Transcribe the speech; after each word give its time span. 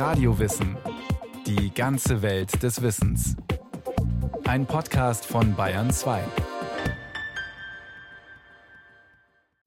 Radiowissen. 0.00 0.78
Die 1.46 1.74
ganze 1.74 2.22
Welt 2.22 2.62
des 2.62 2.80
Wissens. 2.80 3.36
Ein 4.44 4.64
Podcast 4.64 5.26
von 5.26 5.54
Bayern 5.54 5.90
2. 5.90 6.24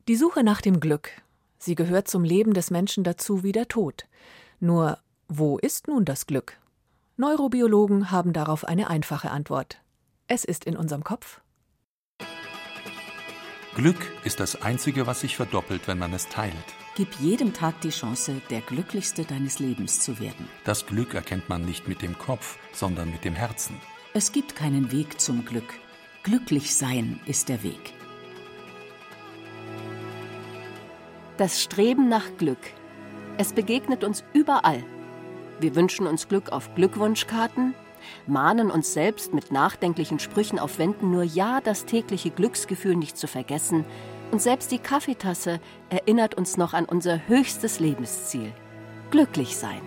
Die 0.07 0.15
Suche 0.15 0.43
nach 0.43 0.61
dem 0.61 0.79
Glück. 0.79 1.11
Sie 1.59 1.75
gehört 1.75 2.07
zum 2.07 2.23
Leben 2.23 2.55
des 2.55 2.71
Menschen 2.71 3.04
dazu 3.04 3.43
wie 3.43 3.51
der 3.51 3.67
Tod. 3.67 4.07
Nur, 4.59 4.97
wo 5.27 5.59
ist 5.59 5.88
nun 5.88 6.04
das 6.04 6.25
Glück? 6.25 6.57
Neurobiologen 7.15 8.09
haben 8.09 8.34
darauf 8.34 8.65
eine 8.65 8.89
einfache 8.89 9.29
Antwort. 9.29 9.84
Es 10.27 10.45
ist 10.45 10.65
in 10.65 10.75
unserem 10.75 11.04
Kopf. 11.04 11.41
Glück 13.75 14.00
ist 14.23 14.39
das 14.39 14.59
Einzige, 14.63 15.05
was 15.05 15.20
sich 15.20 15.36
verdoppelt, 15.36 15.88
wenn 15.88 16.00
man 16.00 16.11
es 16.11 16.27
teilt. 16.27 16.82
Gib 16.96 17.16
jedem 17.16 17.54
Tag 17.54 17.82
die 17.82 17.89
Chance, 17.89 18.39
der 18.52 18.62
Glücklichste 18.62 19.23
deines 19.23 19.57
Lebens 19.57 20.00
zu 20.00 20.20
werden. 20.20 20.47
Das 20.64 20.86
Glück 20.86 21.15
erkennt 21.15 21.50
man 21.50 21.65
nicht 21.65 21.88
mit 21.88 22.04
dem 22.04 22.15
Kopf, 22.20 22.60
sondern 22.71 23.10
mit 23.10 23.25
dem 23.25 23.34
Herzen. 23.34 23.82
Es 24.14 24.32
gibt 24.32 24.56
keinen 24.56 24.92
Weg 24.92 25.20
zum 25.20 25.43
Glück. 25.43 25.74
Glücklich 26.21 26.75
sein 26.75 27.20
ist 27.25 27.50
der 27.50 27.64
Weg. 27.64 27.93
Das 31.37 31.64
Streben 31.64 32.09
nach 32.09 32.38
Glück. 32.38 32.59
Es 33.39 33.53
begegnet 33.53 34.03
uns 34.03 34.23
überall. 34.34 34.84
Wir 35.59 35.75
wünschen 35.75 36.06
uns 36.06 36.28
Glück 36.28 36.52
auf 36.52 36.75
Glückwunschkarten, 36.75 37.73
mahnen 38.28 38.70
uns 38.70 38.94
selbst 38.94 39.34
mit 39.34 39.52
nachdenklichen 39.52 40.20
Sprüchen 40.20 40.59
auf 40.59 40.78
Wänden 40.78 41.09
nur 41.09 41.23
ja 41.23 41.59
das 41.59 41.86
tägliche 41.86 42.30
Glücksgefühl 42.30 42.95
nicht 42.95 43.17
zu 43.17 43.25
vergessen, 43.25 43.84
und 44.33 44.42
selbst 44.42 44.72
die 44.72 44.80
Kaffeetasse 44.80 45.61
erinnert 45.92 46.33
uns 46.33 46.58
noch 46.58 46.73
an 46.73 46.86
unser 46.86 47.28
höchstes 47.28 47.80
Lebensziel 47.80 48.52
glücklich 49.11 49.56
sein. 49.56 49.83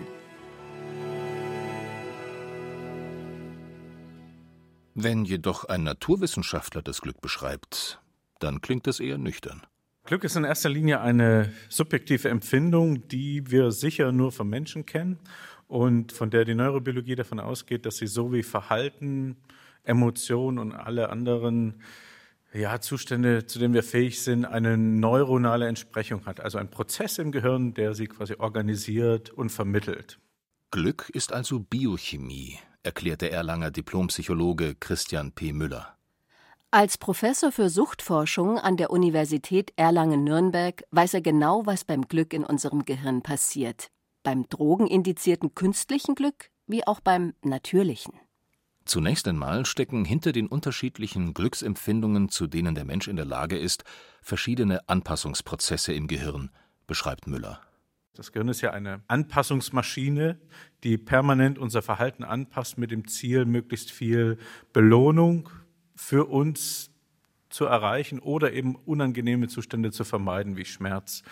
Wenn 4.95 5.25
jedoch 5.25 5.65
ein 5.65 5.83
Naturwissenschaftler 5.83 6.81
das 6.81 7.01
Glück 7.01 7.19
beschreibt, 7.19 7.99
dann 8.39 8.61
klingt 8.61 8.87
es 8.87 9.01
eher 9.01 9.17
nüchtern. 9.17 9.67
Glück 10.05 10.23
ist 10.23 10.37
in 10.37 10.45
erster 10.45 10.69
Linie 10.69 11.01
eine 11.01 11.51
subjektive 11.67 12.29
Empfindung, 12.29 13.05
die 13.09 13.51
wir 13.51 13.71
sicher 13.71 14.13
nur 14.13 14.31
vom 14.31 14.49
Menschen 14.49 14.85
kennen 14.85 15.19
und 15.67 16.13
von 16.13 16.29
der 16.29 16.45
die 16.45 16.55
Neurobiologie 16.55 17.15
davon 17.15 17.41
ausgeht, 17.41 17.85
dass 17.85 17.97
sie 17.97 18.07
so 18.07 18.31
wie 18.31 18.43
Verhalten, 18.43 19.35
Emotionen 19.83 20.57
und 20.57 20.71
alle 20.71 21.09
anderen 21.09 21.81
ja, 22.53 22.79
Zustände, 22.79 23.45
zu 23.45 23.59
denen 23.59 23.73
wir 23.73 23.83
fähig 23.83 24.21
sind, 24.21 24.45
eine 24.45 24.77
neuronale 24.77 25.67
Entsprechung 25.67 26.25
hat, 26.25 26.39
also 26.39 26.57
ein 26.57 26.69
Prozess 26.69 27.17
im 27.17 27.31
Gehirn, 27.31 27.73
der 27.73 27.93
sie 27.93 28.07
quasi 28.07 28.35
organisiert 28.37 29.29
und 29.29 29.49
vermittelt. 29.49 30.19
Glück 30.71 31.09
ist 31.13 31.33
also 31.33 31.59
Biochemie, 31.59 32.59
erklärt 32.83 33.21
der 33.21 33.31
Erlanger 33.31 33.71
Diplompsychologe 33.71 34.75
Christian 34.75 35.31
P. 35.31 35.53
Müller. 35.53 35.97
Als 36.71 36.97
Professor 36.97 37.53
für 37.53 37.69
Suchtforschung 37.69 38.59
an 38.59 38.75
der 38.75 38.91
Universität 38.91 39.71
Erlangen-Nürnberg 39.77 40.83
weiß 40.91 41.13
er 41.13 41.21
genau, 41.21 41.65
was 41.65 41.85
beim 41.85 42.07
Glück 42.09 42.33
in 42.33 42.43
unserem 42.43 42.83
Gehirn 42.83 43.21
passiert. 43.21 43.87
Beim 44.23 44.49
drogenindizierten 44.49 45.55
künstlichen 45.55 46.15
Glück 46.15 46.49
wie 46.65 46.85
auch 46.85 46.99
beim 46.99 47.33
natürlichen. 47.41 48.13
Zunächst 48.87 49.27
einmal 49.27 49.65
stecken 49.65 50.05
hinter 50.05 50.31
den 50.31 50.47
unterschiedlichen 50.47 51.33
Glücksempfindungen, 51.33 52.29
zu 52.29 52.47
denen 52.47 52.73
der 52.73 52.85
Mensch 52.85 53.09
in 53.09 53.17
der 53.17 53.25
Lage 53.25 53.57
ist, 53.57 53.83
verschiedene 54.21 54.87
Anpassungsprozesse 54.87 55.93
im 55.93 56.07
Gehirn, 56.07 56.51
beschreibt 56.87 57.27
Müller. 57.27 57.59
Das 58.13 58.31
Gehirn 58.31 58.47
ist 58.47 58.61
ja 58.61 58.71
eine 58.71 59.03
Anpassungsmaschine, 59.09 60.39
die 60.85 60.97
permanent 60.97 61.59
unser 61.59 61.81
Verhalten 61.81 62.23
anpasst 62.23 62.77
mit 62.77 62.89
dem 62.91 63.09
Ziel, 63.09 63.43
möglichst 63.43 63.91
viel 63.91 64.37
Belohnung 64.71 65.49
für 65.93 66.25
uns 66.25 66.89
zu 67.49 67.65
erreichen 67.65 68.19
oder 68.19 68.53
eben 68.53 68.75
unangenehme 68.75 69.49
Zustände 69.49 69.91
zu 69.91 70.05
vermeiden 70.05 70.55
wie 70.55 70.65
Schmerz 70.65 71.23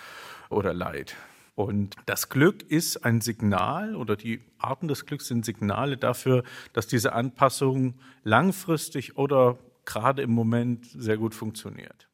oder 0.50 0.74
Leid. 0.74 1.16
Und 1.56 1.96
das 2.06 2.30
Glück 2.30 2.64
ist 2.64 3.06
ein 3.06 3.22
Signal 3.22 3.96
oder 3.96 4.18
die 4.18 4.42
Arten 4.58 4.90
des 4.90 5.06
Glücks 5.06 5.28
sind 5.28 5.46
Signale 5.46 5.98
dafür, 5.98 6.44
dass 6.74 6.88
diese 6.88 7.14
Anpassung 7.14 7.96
langfristig 8.24 9.18
oder 9.18 9.58
gerade 9.86 10.22
im 10.22 10.32
Moment 10.32 10.86
sehr 10.86 11.18
gut 11.18 11.34
funktioniert. 11.34 12.10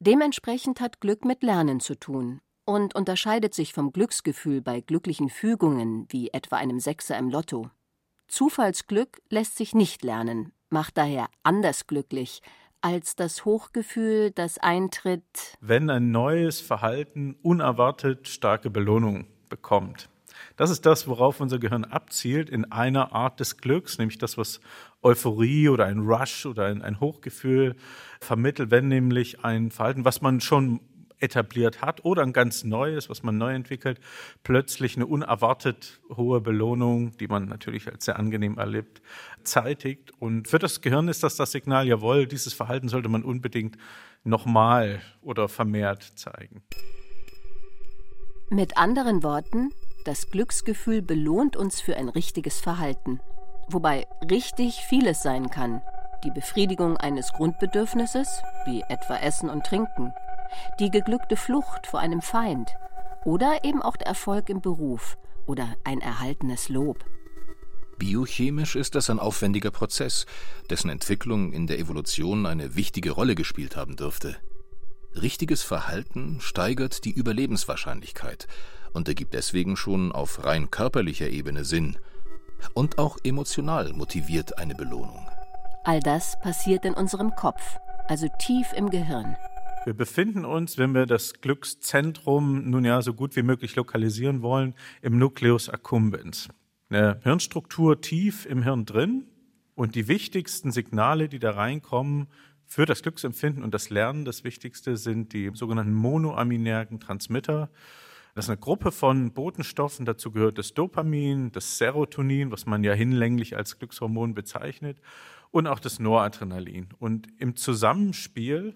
Dementsprechend 0.00 0.80
hat 0.80 1.00
Glück 1.00 1.24
mit 1.24 1.44
Lernen 1.44 1.78
zu 1.78 1.94
tun 1.94 2.40
und 2.64 2.94
unterscheidet 2.96 3.54
sich 3.54 3.72
vom 3.72 3.92
Glücksgefühl 3.92 4.60
bei 4.60 4.80
glücklichen 4.80 5.30
Fügungen 5.30 6.06
wie 6.10 6.30
etwa 6.30 6.56
einem 6.56 6.80
Sechser 6.80 7.16
im 7.18 7.30
Lotto. 7.30 7.70
Zufallsglück 8.26 9.22
lässt 9.30 9.56
sich 9.56 9.74
nicht 9.74 10.02
lernen, 10.02 10.52
macht 10.70 10.96
daher 10.96 11.28
anders 11.44 11.86
glücklich 11.86 12.40
als 12.82 13.16
das 13.16 13.44
Hochgefühl, 13.44 14.30
das 14.30 14.58
eintritt. 14.58 15.56
Wenn 15.60 15.88
ein 15.90 16.10
neues 16.10 16.60
Verhalten 16.60 17.36
unerwartet 17.42 18.28
starke 18.28 18.70
Belohnung 18.70 19.26
bekommt. 19.48 20.08
Das 20.56 20.70
ist 20.70 20.86
das, 20.86 21.08
worauf 21.08 21.40
unser 21.40 21.58
Gehirn 21.58 21.84
abzielt 21.84 22.50
in 22.50 22.70
einer 22.70 23.12
Art 23.12 23.40
des 23.40 23.58
Glücks, 23.58 23.98
nämlich 23.98 24.18
das, 24.18 24.36
was 24.36 24.60
Euphorie 25.02 25.68
oder 25.68 25.86
ein 25.86 26.00
Rush 26.00 26.46
oder 26.46 26.66
ein, 26.66 26.82
ein 26.82 27.00
Hochgefühl 27.00 27.76
vermittelt, 28.20 28.70
wenn 28.70 28.88
nämlich 28.88 29.44
ein 29.44 29.70
Verhalten, 29.70 30.04
was 30.04 30.20
man 30.20 30.40
schon 30.40 30.80
etabliert 31.22 31.80
hat 31.82 32.04
oder 32.04 32.22
ein 32.22 32.32
ganz 32.32 32.64
neues, 32.64 33.08
was 33.08 33.22
man 33.22 33.38
neu 33.38 33.54
entwickelt, 33.54 34.00
plötzlich 34.42 34.96
eine 34.96 35.06
unerwartet 35.06 36.00
hohe 36.14 36.40
Belohnung, 36.40 37.16
die 37.18 37.28
man 37.28 37.46
natürlich 37.46 37.88
als 37.88 38.04
sehr 38.04 38.18
angenehm 38.18 38.58
erlebt, 38.58 39.02
zeitigt. 39.44 40.12
Und 40.18 40.48
für 40.48 40.58
das 40.58 40.80
Gehirn 40.80 41.08
ist 41.08 41.22
das 41.22 41.36
das 41.36 41.52
Signal, 41.52 41.86
jawohl, 41.86 42.26
dieses 42.26 42.52
Verhalten 42.52 42.88
sollte 42.88 43.08
man 43.08 43.22
unbedingt 43.22 43.76
nochmal 44.24 45.00
oder 45.20 45.48
vermehrt 45.48 46.02
zeigen. 46.02 46.62
Mit 48.50 48.76
anderen 48.76 49.22
Worten, 49.22 49.70
das 50.04 50.30
Glücksgefühl 50.30 51.00
belohnt 51.00 51.56
uns 51.56 51.80
für 51.80 51.96
ein 51.96 52.08
richtiges 52.08 52.60
Verhalten. 52.60 53.20
Wobei 53.68 54.06
richtig 54.30 54.82
vieles 54.88 55.22
sein 55.22 55.48
kann. 55.48 55.80
Die 56.24 56.30
Befriedigung 56.30 56.96
eines 56.96 57.32
Grundbedürfnisses, 57.32 58.42
wie 58.66 58.82
etwa 58.88 59.16
Essen 59.16 59.48
und 59.48 59.64
Trinken, 59.64 60.12
die 60.78 60.90
geglückte 60.90 61.36
Flucht 61.36 61.86
vor 61.86 62.00
einem 62.00 62.22
Feind 62.22 62.70
oder 63.24 63.64
eben 63.64 63.82
auch 63.82 63.96
der 63.96 64.08
Erfolg 64.08 64.48
im 64.48 64.60
Beruf 64.60 65.16
oder 65.46 65.76
ein 65.84 66.00
erhaltenes 66.00 66.68
Lob. 66.68 67.04
Biochemisch 67.98 68.74
ist 68.74 68.94
das 68.94 69.10
ein 69.10 69.20
aufwendiger 69.20 69.70
Prozess, 69.70 70.26
dessen 70.70 70.90
Entwicklung 70.90 71.52
in 71.52 71.66
der 71.66 71.78
Evolution 71.78 72.46
eine 72.46 72.74
wichtige 72.74 73.12
Rolle 73.12 73.34
gespielt 73.34 73.76
haben 73.76 73.96
dürfte. 73.96 74.36
Richtiges 75.14 75.62
Verhalten 75.62 76.40
steigert 76.40 77.04
die 77.04 77.12
Überlebenswahrscheinlichkeit 77.12 78.48
und 78.92 79.08
ergibt 79.08 79.34
deswegen 79.34 79.76
schon 79.76 80.10
auf 80.10 80.44
rein 80.44 80.70
körperlicher 80.70 81.28
Ebene 81.28 81.64
Sinn. 81.64 81.96
Und 82.74 82.98
auch 82.98 83.18
emotional 83.22 83.92
motiviert 83.92 84.58
eine 84.58 84.74
Belohnung. 84.74 85.28
All 85.84 86.00
das 86.00 86.38
passiert 86.40 86.84
in 86.84 86.94
unserem 86.94 87.34
Kopf, 87.34 87.78
also 88.08 88.26
tief 88.38 88.72
im 88.74 88.88
Gehirn. 88.88 89.36
Wir 89.84 89.94
befinden 89.94 90.44
uns, 90.44 90.78
wenn 90.78 90.94
wir 90.94 91.06
das 91.06 91.40
Glückszentrum 91.40 92.70
nun 92.70 92.84
ja 92.84 93.02
so 93.02 93.14
gut 93.14 93.34
wie 93.34 93.42
möglich 93.42 93.74
lokalisieren 93.74 94.40
wollen, 94.40 94.76
im 95.00 95.18
Nucleus 95.18 95.68
accumbens. 95.68 96.48
Eine 96.88 97.18
Hirnstruktur 97.24 98.00
tief 98.00 98.46
im 98.46 98.62
Hirn 98.62 98.84
drin 98.84 99.26
und 99.74 99.96
die 99.96 100.06
wichtigsten 100.06 100.70
Signale, 100.70 101.28
die 101.28 101.40
da 101.40 101.50
reinkommen 101.50 102.28
für 102.64 102.86
das 102.86 103.02
Glücksempfinden 103.02 103.64
und 103.64 103.74
das 103.74 103.90
Lernen, 103.90 104.24
das 104.24 104.44
Wichtigste 104.44 104.96
sind 104.96 105.32
die 105.32 105.50
sogenannten 105.52 105.94
monoaminergen 105.94 107.00
Transmitter. 107.00 107.68
Das 108.36 108.44
ist 108.44 108.50
eine 108.50 108.58
Gruppe 108.58 108.92
von 108.92 109.32
Botenstoffen, 109.32 110.06
dazu 110.06 110.30
gehört 110.30 110.58
das 110.58 110.74
Dopamin, 110.74 111.50
das 111.50 111.78
Serotonin, 111.78 112.52
was 112.52 112.66
man 112.66 112.84
ja 112.84 112.92
hinlänglich 112.92 113.56
als 113.56 113.80
Glückshormon 113.80 114.32
bezeichnet, 114.32 115.00
und 115.50 115.66
auch 115.66 115.80
das 115.80 115.98
Noradrenalin. 115.98 116.88
Und 116.98 117.28
im 117.38 117.56
Zusammenspiel 117.56 118.74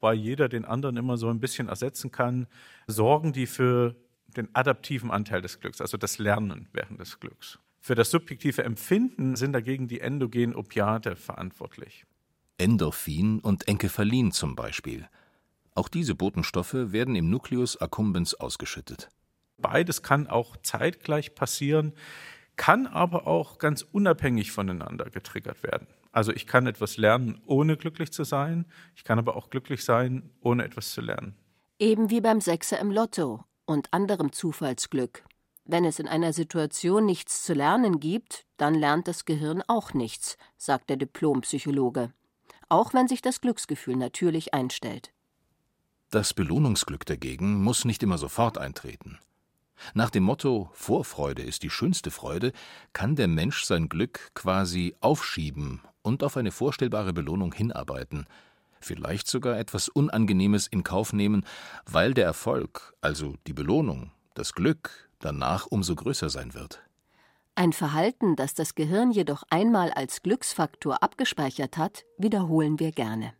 weil 0.00 0.16
jeder 0.16 0.48
den 0.48 0.64
anderen 0.64 0.96
immer 0.96 1.16
so 1.16 1.28
ein 1.28 1.40
bisschen 1.40 1.68
ersetzen 1.68 2.10
kann, 2.10 2.46
sorgen 2.86 3.32
die 3.32 3.46
für 3.46 3.96
den 4.36 4.48
adaptiven 4.54 5.10
Anteil 5.10 5.40
des 5.40 5.60
Glücks, 5.60 5.80
also 5.80 5.96
das 5.96 6.18
Lernen 6.18 6.68
während 6.72 7.00
des 7.00 7.20
Glücks. 7.20 7.58
Für 7.80 7.94
das 7.94 8.10
subjektive 8.10 8.64
Empfinden 8.64 9.36
sind 9.36 9.52
dagegen 9.52 9.88
die 9.88 10.00
endogenen 10.00 10.56
Opiate 10.56 11.16
verantwortlich. 11.16 12.04
Endorphin 12.58 13.38
und 13.40 13.68
Enkephalin 13.68 14.32
zum 14.32 14.56
Beispiel. 14.56 15.08
Auch 15.74 15.88
diese 15.88 16.14
Botenstoffe 16.14 16.74
werden 16.74 17.14
im 17.14 17.30
Nucleus 17.30 17.80
accumbens 17.80 18.34
ausgeschüttet. 18.34 19.08
Beides 19.58 20.02
kann 20.02 20.26
auch 20.26 20.56
zeitgleich 20.62 21.34
passieren, 21.34 21.92
kann 22.56 22.86
aber 22.86 23.26
auch 23.26 23.58
ganz 23.58 23.82
unabhängig 23.82 24.52
voneinander 24.52 25.10
getriggert 25.10 25.62
werden. 25.62 25.86
Also 26.12 26.32
ich 26.32 26.46
kann 26.46 26.66
etwas 26.66 26.96
lernen, 26.96 27.40
ohne 27.46 27.76
glücklich 27.76 28.12
zu 28.12 28.24
sein. 28.24 28.66
Ich 28.94 29.04
kann 29.04 29.18
aber 29.18 29.36
auch 29.36 29.50
glücklich 29.50 29.84
sein, 29.84 30.30
ohne 30.40 30.64
etwas 30.64 30.92
zu 30.92 31.00
lernen. 31.00 31.36
Eben 31.78 32.10
wie 32.10 32.22
beim 32.22 32.40
Sechser 32.40 32.78
im 32.78 32.90
Lotto 32.90 33.44
und 33.66 33.92
anderem 33.92 34.32
Zufallsglück. 34.32 35.24
Wenn 35.66 35.84
es 35.84 35.98
in 35.98 36.08
einer 36.08 36.32
Situation 36.32 37.04
nichts 37.04 37.42
zu 37.42 37.52
lernen 37.52 38.00
gibt, 38.00 38.46
dann 38.56 38.74
lernt 38.74 39.08
das 39.08 39.24
Gehirn 39.24 39.62
auch 39.66 39.92
nichts, 39.92 40.38
sagt 40.56 40.88
der 40.88 40.96
Diplompsychologe. 40.96 42.12
Auch 42.68 42.94
wenn 42.94 43.08
sich 43.08 43.20
das 43.20 43.40
Glücksgefühl 43.40 43.96
natürlich 43.96 44.54
einstellt. 44.54 45.12
Das 46.10 46.34
Belohnungsglück 46.34 47.04
dagegen 47.04 47.62
muss 47.62 47.84
nicht 47.84 48.02
immer 48.02 48.16
sofort 48.16 48.58
eintreten. 48.58 49.18
Nach 49.94 50.10
dem 50.10 50.24
Motto 50.24 50.70
Vorfreude 50.72 51.42
ist 51.42 51.62
die 51.62 51.70
schönste 51.70 52.10
Freude 52.10 52.52
kann 52.92 53.16
der 53.16 53.28
Mensch 53.28 53.64
sein 53.64 53.88
Glück 53.88 54.30
quasi 54.34 54.94
aufschieben 55.00 55.80
und 56.02 56.22
auf 56.22 56.36
eine 56.36 56.52
vorstellbare 56.52 57.12
Belohnung 57.12 57.52
hinarbeiten, 57.52 58.26
vielleicht 58.80 59.26
sogar 59.26 59.58
etwas 59.58 59.88
Unangenehmes 59.88 60.66
in 60.66 60.84
Kauf 60.84 61.12
nehmen, 61.12 61.44
weil 61.84 62.14
der 62.14 62.24
Erfolg, 62.24 62.94
also 63.00 63.34
die 63.46 63.52
Belohnung, 63.52 64.12
das 64.34 64.52
Glück, 64.52 65.10
danach 65.18 65.66
umso 65.66 65.94
größer 65.94 66.30
sein 66.30 66.54
wird. 66.54 66.82
Ein 67.54 67.72
Verhalten, 67.72 68.36
das 68.36 68.52
das 68.52 68.74
Gehirn 68.74 69.10
jedoch 69.10 69.42
einmal 69.48 69.90
als 69.90 70.22
Glücksfaktor 70.22 71.02
abgespeichert 71.02 71.78
hat, 71.78 72.04
wiederholen 72.18 72.78
wir 72.78 72.92
gerne. 72.92 73.32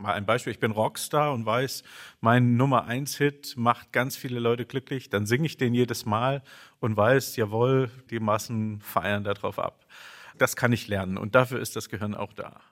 Mal 0.00 0.14
ein 0.14 0.24
Beispiel, 0.24 0.54
ich 0.54 0.58
bin 0.58 0.70
Rockstar 0.70 1.30
und 1.34 1.44
weiß, 1.44 1.82
mein 2.22 2.56
Nummer 2.56 2.86
eins 2.86 3.18
Hit 3.18 3.52
macht 3.58 3.92
ganz 3.92 4.16
viele 4.16 4.40
Leute 4.40 4.64
glücklich, 4.64 5.10
dann 5.10 5.26
singe 5.26 5.44
ich 5.44 5.58
den 5.58 5.74
jedes 5.74 6.06
Mal 6.06 6.42
und 6.78 6.96
weiß, 6.96 7.36
jawohl, 7.36 7.90
die 8.08 8.18
Massen 8.18 8.80
feiern 8.80 9.24
darauf 9.24 9.58
ab. 9.58 9.84
Das 10.38 10.56
kann 10.56 10.72
ich 10.72 10.88
lernen 10.88 11.18
und 11.18 11.34
dafür 11.34 11.60
ist 11.60 11.76
das 11.76 11.90
Gehirn 11.90 12.14
auch 12.14 12.32
da. 12.32 12.62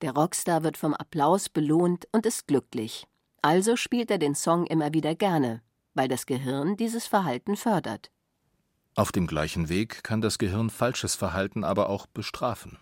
Der 0.00 0.12
Rockstar 0.12 0.64
wird 0.64 0.78
vom 0.78 0.94
Applaus 0.94 1.50
belohnt 1.50 2.08
und 2.12 2.24
ist 2.24 2.46
glücklich. 2.46 3.06
Also 3.42 3.76
spielt 3.76 4.10
er 4.10 4.18
den 4.18 4.34
Song 4.34 4.64
immer 4.64 4.94
wieder 4.94 5.14
gerne, 5.14 5.60
weil 5.92 6.08
das 6.08 6.24
Gehirn 6.24 6.78
dieses 6.78 7.06
Verhalten 7.06 7.56
fördert. 7.56 8.10
Auf 8.94 9.12
dem 9.12 9.26
gleichen 9.26 9.68
Weg 9.68 10.02
kann 10.02 10.22
das 10.22 10.38
Gehirn 10.38 10.70
falsches 10.70 11.14
Verhalten 11.14 11.62
aber 11.62 11.90
auch 11.90 12.06
bestrafen. 12.06 12.78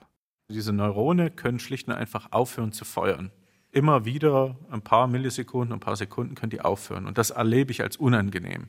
Diese 0.49 0.73
Neurone 0.73 1.33
können 1.33 1.59
schlicht 1.59 1.89
und 1.89 1.95
einfach 1.95 2.31
aufhören 2.31 2.71
zu 2.71 2.85
feuern 2.85 3.33
immer 3.73 4.05
wieder 4.05 4.57
ein 4.71 4.83
paar 4.83 5.07
Millisekunden, 5.07 5.73
ein 5.73 5.81
paar 5.81 5.97
Sekunden 5.97 6.35
können 6.35 6.51
die 6.51 6.61
aufhören. 6.61 7.07
Und 7.07 7.19
das 7.19 7.31
erlebe 7.31 7.71
ich 7.71 7.83
als 7.83 7.97
unangenehm 7.97 8.69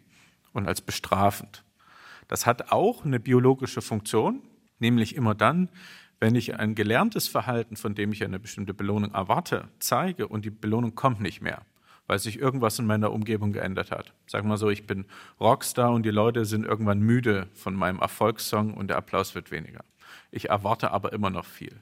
und 0.53 0.67
als 0.67 0.81
bestrafend. 0.81 1.63
Das 2.27 2.45
hat 2.45 2.71
auch 2.71 3.05
eine 3.05 3.19
biologische 3.19 3.81
Funktion, 3.81 4.41
nämlich 4.79 5.15
immer 5.15 5.35
dann, 5.35 5.69
wenn 6.19 6.35
ich 6.35 6.59
ein 6.59 6.75
gelerntes 6.75 7.27
Verhalten, 7.27 7.77
von 7.77 7.95
dem 7.95 8.11
ich 8.11 8.23
eine 8.23 8.39
bestimmte 8.39 8.73
Belohnung 8.73 9.13
erwarte, 9.13 9.69
zeige 9.79 10.27
und 10.27 10.43
die 10.43 10.49
Belohnung 10.49 10.95
kommt 10.95 11.21
nicht 11.21 11.41
mehr, 11.41 11.61
weil 12.07 12.19
sich 12.19 12.37
irgendwas 12.37 12.77
in 12.77 12.85
meiner 12.85 13.11
Umgebung 13.11 13.53
geändert 13.53 13.91
hat. 13.91 14.13
Wir 14.29 14.43
mal 14.43 14.57
so, 14.57 14.69
ich 14.69 14.85
bin 14.85 15.05
Rockstar 15.39 15.91
und 15.91 16.03
die 16.03 16.11
Leute 16.11 16.43
sind 16.43 16.65
irgendwann 16.65 16.99
müde 16.99 17.47
von 17.53 17.73
meinem 17.73 17.99
Erfolgssong 17.99 18.73
und 18.73 18.89
der 18.89 18.97
Applaus 18.97 19.33
wird 19.33 19.49
weniger. 19.49 19.83
Ich 20.31 20.49
erwarte 20.49 20.91
aber 20.91 21.13
immer 21.13 21.29
noch 21.29 21.45
viel. 21.45 21.77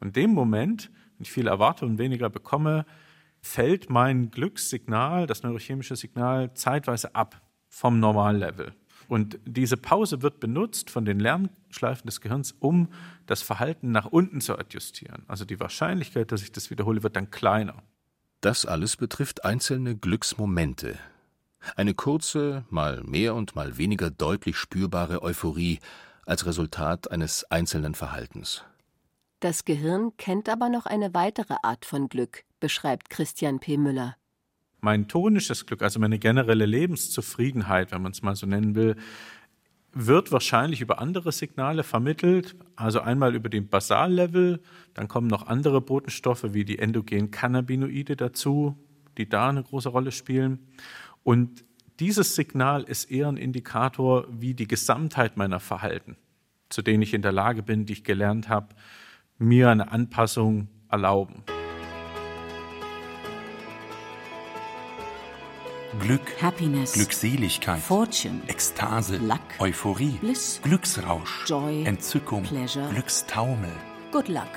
Und 0.00 0.08
in 0.08 0.12
dem 0.12 0.30
Moment 0.30 0.90
wenn 1.18 1.24
ich 1.24 1.32
viel 1.32 1.48
erwarte 1.48 1.84
und 1.84 1.98
weniger 1.98 2.30
bekomme, 2.30 2.86
fällt 3.40 3.90
mein 3.90 4.30
Glückssignal, 4.30 5.26
das 5.26 5.42
neurochemische 5.42 5.96
Signal, 5.96 6.54
zeitweise 6.54 7.14
ab 7.14 7.42
vom 7.68 7.98
Normallevel. 7.98 8.72
Und 9.08 9.40
diese 9.44 9.76
Pause 9.76 10.22
wird 10.22 10.38
benutzt 10.38 10.90
von 10.90 11.04
den 11.04 11.18
Lernschleifen 11.18 12.06
des 12.06 12.20
Gehirns, 12.20 12.52
um 12.60 12.88
das 13.26 13.42
Verhalten 13.42 13.90
nach 13.90 14.06
unten 14.06 14.40
zu 14.40 14.56
adjustieren. 14.58 15.24
Also 15.26 15.44
die 15.44 15.58
Wahrscheinlichkeit, 15.58 16.30
dass 16.30 16.42
ich 16.42 16.52
das 16.52 16.70
wiederhole, 16.70 17.02
wird 17.02 17.16
dann 17.16 17.30
kleiner. 17.30 17.82
Das 18.40 18.66
alles 18.66 18.96
betrifft 18.96 19.44
einzelne 19.44 19.96
Glücksmomente. 19.96 20.98
Eine 21.74 21.94
kurze, 21.94 22.64
mal 22.70 23.02
mehr 23.02 23.34
und 23.34 23.56
mal 23.56 23.78
weniger 23.78 24.10
deutlich 24.10 24.56
spürbare 24.56 25.22
Euphorie 25.22 25.80
als 26.24 26.46
Resultat 26.46 27.10
eines 27.10 27.50
einzelnen 27.50 27.94
Verhaltens. 27.94 28.62
Das 29.40 29.64
Gehirn 29.64 30.16
kennt 30.16 30.48
aber 30.48 30.68
noch 30.68 30.86
eine 30.86 31.14
weitere 31.14 31.54
Art 31.62 31.84
von 31.84 32.08
Glück, 32.08 32.42
beschreibt 32.58 33.08
Christian 33.08 33.60
P. 33.60 33.76
Müller. 33.76 34.16
Mein 34.80 35.06
tonisches 35.06 35.64
Glück, 35.64 35.82
also 35.82 36.00
meine 36.00 36.18
generelle 36.18 36.66
Lebenszufriedenheit, 36.66 37.92
wenn 37.92 38.02
man 38.02 38.10
es 38.10 38.22
mal 38.22 38.34
so 38.34 38.46
nennen 38.46 38.74
will, 38.74 38.96
wird 39.92 40.32
wahrscheinlich 40.32 40.80
über 40.80 40.98
andere 40.98 41.30
Signale 41.30 41.84
vermittelt, 41.84 42.56
also 42.74 43.00
einmal 43.00 43.36
über 43.36 43.48
den 43.48 43.68
Basallevel, 43.68 44.60
dann 44.94 45.06
kommen 45.06 45.28
noch 45.28 45.46
andere 45.46 45.80
Botenstoffe 45.80 46.52
wie 46.52 46.64
die 46.64 46.80
endogenen 46.80 47.30
Cannabinoide 47.30 48.16
dazu, 48.16 48.76
die 49.18 49.28
da 49.28 49.50
eine 49.50 49.62
große 49.62 49.88
Rolle 49.88 50.10
spielen. 50.10 50.66
Und 51.22 51.64
dieses 52.00 52.34
Signal 52.34 52.82
ist 52.82 53.04
eher 53.10 53.28
ein 53.28 53.36
Indikator 53.36 54.26
wie 54.30 54.54
die 54.54 54.66
Gesamtheit 54.66 55.36
meiner 55.36 55.60
Verhalten, 55.60 56.16
zu 56.70 56.82
denen 56.82 57.02
ich 57.02 57.14
in 57.14 57.22
der 57.22 57.32
Lage 57.32 57.62
bin, 57.62 57.86
die 57.86 57.94
ich 57.94 58.04
gelernt 58.04 58.48
habe, 58.48 58.74
mir 59.38 59.70
eine 59.70 59.90
Anpassung 59.92 60.68
erlauben. 60.90 61.42
Glück, 66.00 66.20
Happiness, 66.42 66.92
Glückseligkeit, 66.92 67.80
Fortune, 67.80 68.40
Ekstase, 68.46 69.16
Luck, 69.18 69.40
Euphorie, 69.58 70.18
Bliss, 70.20 70.60
Glücksrausch, 70.62 71.44
Joy, 71.46 71.84
Entzückung, 71.84 72.42
Pleasure, 72.44 72.88
Glückstaumel, 72.90 73.72
Good 74.12 74.28
Luck, 74.28 74.50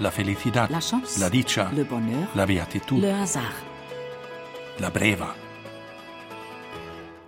la 0.00 0.10
felicidad, 0.10 0.70
La 0.70 0.80
Chance, 0.80 1.20
la 1.20 1.30
dicha, 1.30 1.70
Le 1.74 1.84
Bonheur, 1.84 2.26
la 2.34 2.46
beatitud, 2.46 3.00
Le 3.00 3.16
Hasard. 3.16 3.54
la 4.78 4.90
breva. 4.90 5.34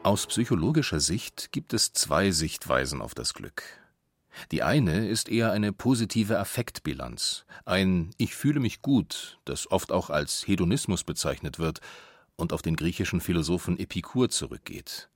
Aus 0.03 0.27
psychologischer 0.27 1.01
Sicht 1.01 1.51
gibt 1.53 1.73
es 1.73 1.93
zwei 1.93 2.31
Sichtweisen 2.33 3.01
auf 3.01 3.15
das 3.15 3.33
Glück. 3.33 3.63
Die 4.53 4.63
eine 4.63 5.07
ist 5.07 5.29
eher 5.29 5.53
eine 5.53 5.73
positive 5.73 6.39
Affektbilanz, 6.39 7.45
ein 7.65 8.11
Ich 8.19 8.35
fühle 8.35 8.61
mich 8.61 8.83
gut, 8.83 9.39
das 9.45 9.71
oft 9.71 9.93
auch 9.93 10.11
als 10.11 10.47
Hedonismus 10.47 11.05
bezeichnet 11.05 11.59
wird 11.59 11.81
und 12.37 12.53
auf 12.53 12.63
den 12.63 12.77
griechischen 12.77 13.21
Philosophen 13.21 13.79
Epikur 13.79 14.29
zurückgeht. 14.29 15.09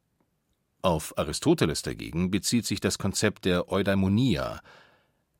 Auf 0.82 1.18
Aristoteles 1.18 1.82
dagegen 1.82 2.30
bezieht 2.30 2.64
sich 2.64 2.80
das 2.80 2.98
Konzept 2.98 3.44
der 3.44 3.70
Eudaimonia. 3.70 4.60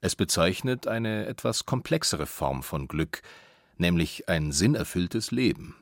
Es 0.01 0.17
bezeichnet 0.17 0.89
eine 0.89 1.27
etwas 1.27 1.65
komplexere 1.65 2.27
Form 2.27 2.63
von 2.63 2.89
Glück, 2.89 3.23
nämlich 3.77 4.29
ein 4.29 4.51
sinnerfülltes 4.51 5.31
Leben. 5.31 5.77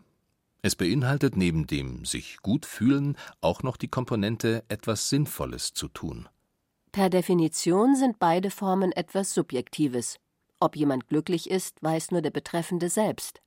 Es 0.63 0.77
beinhaltet 0.77 1.37
neben 1.37 1.67
dem 1.67 2.05
sich 2.05 2.39
gut 2.43 2.67
fühlen 2.67 3.17
auch 3.41 3.63
noch 3.63 3.77
die 3.77 3.89
Komponente 3.89 4.65
etwas 4.69 5.09
Sinnvolles 5.09 5.73
zu 5.75 5.89
tun. 5.89 6.29
Per 6.97 7.11
Definition 7.11 7.95
sind 7.95 8.19
beide 8.19 8.51
Formen 8.51 8.91
etwas 8.91 9.35
Subjektives. 9.35 10.17
Ob 10.61 10.77
jemand 10.77 11.09
glücklich 11.09 11.51
ist, 11.51 11.77
weiß 11.83 12.11
nur 12.11 12.23
der 12.23 12.31
Betreffende 12.31 12.89
selbst. 12.89 13.43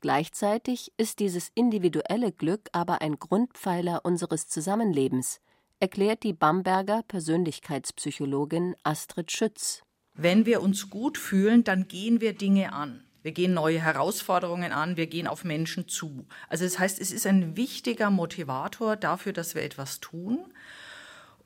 Gleichzeitig 0.00 0.90
ist 0.96 1.20
dieses 1.20 1.52
individuelle 1.54 2.32
Glück 2.32 2.68
aber 2.72 3.00
ein 3.00 3.20
Grundpfeiler 3.20 4.04
unseres 4.04 4.48
Zusammenlebens, 4.48 5.40
erklärt 5.78 6.24
die 6.24 6.32
Bamberger 6.32 7.04
Persönlichkeitspsychologin 7.06 8.74
Astrid 8.82 9.30
Schütz. 9.30 9.84
Wenn 10.14 10.44
wir 10.44 10.60
uns 10.60 10.90
gut 10.90 11.16
fühlen, 11.16 11.62
dann 11.62 11.86
gehen 11.86 12.20
wir 12.20 12.32
Dinge 12.32 12.72
an. 12.72 13.04
Wir 13.22 13.30
gehen 13.30 13.54
neue 13.54 13.80
Herausforderungen 13.80 14.72
an, 14.72 14.96
wir 14.96 15.06
gehen 15.06 15.28
auf 15.28 15.44
Menschen 15.44 15.86
zu. 15.86 16.26
Also 16.48 16.64
das 16.64 16.80
heißt, 16.80 17.00
es 17.00 17.12
ist 17.12 17.28
ein 17.28 17.56
wichtiger 17.56 18.10
Motivator 18.10 18.96
dafür, 18.96 19.32
dass 19.32 19.54
wir 19.54 19.62
etwas 19.62 20.00
tun. 20.00 20.40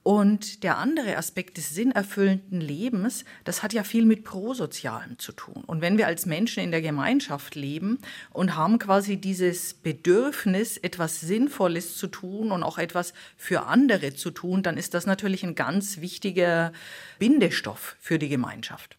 Und 0.04 0.64
der 0.64 0.76
andere 0.76 1.16
Aspekt 1.16 1.56
des 1.56 1.70
sinnerfüllenden 1.70 2.60
Lebens, 2.60 3.24
das 3.44 3.62
hat 3.62 3.72
ja 3.72 3.82
viel 3.84 4.04
mit 4.04 4.22
Prosozialem 4.22 5.18
zu 5.18 5.32
tun. 5.32 5.64
Und 5.66 5.80
wenn 5.80 5.96
wir 5.96 6.06
als 6.06 6.26
Menschen 6.26 6.62
in 6.62 6.70
der 6.70 6.82
Gemeinschaft 6.82 7.54
leben 7.54 7.98
und 8.30 8.54
haben 8.54 8.78
quasi 8.78 9.16
dieses 9.16 9.72
Bedürfnis, 9.72 10.76
etwas 10.76 11.22
Sinnvolles 11.22 11.96
zu 11.96 12.08
tun 12.08 12.52
und 12.52 12.62
auch 12.62 12.76
etwas 12.76 13.14
für 13.38 13.64
andere 13.64 14.14
zu 14.14 14.30
tun, 14.30 14.62
dann 14.62 14.76
ist 14.76 14.92
das 14.92 15.06
natürlich 15.06 15.42
ein 15.42 15.54
ganz 15.54 16.02
wichtiger 16.02 16.72
Bindestoff 17.18 17.96
für 17.98 18.18
die 18.18 18.28
Gemeinschaft. 18.28 18.98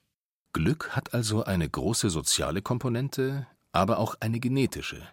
Glück 0.53 0.95
hat 0.95 1.13
also 1.13 1.43
eine 1.43 1.69
große 1.69 2.09
soziale 2.09 2.63
Komponente, 2.63 3.45
aber 3.71 3.99
auch 3.99 4.15
eine 4.21 4.39
genetische. 4.39 5.03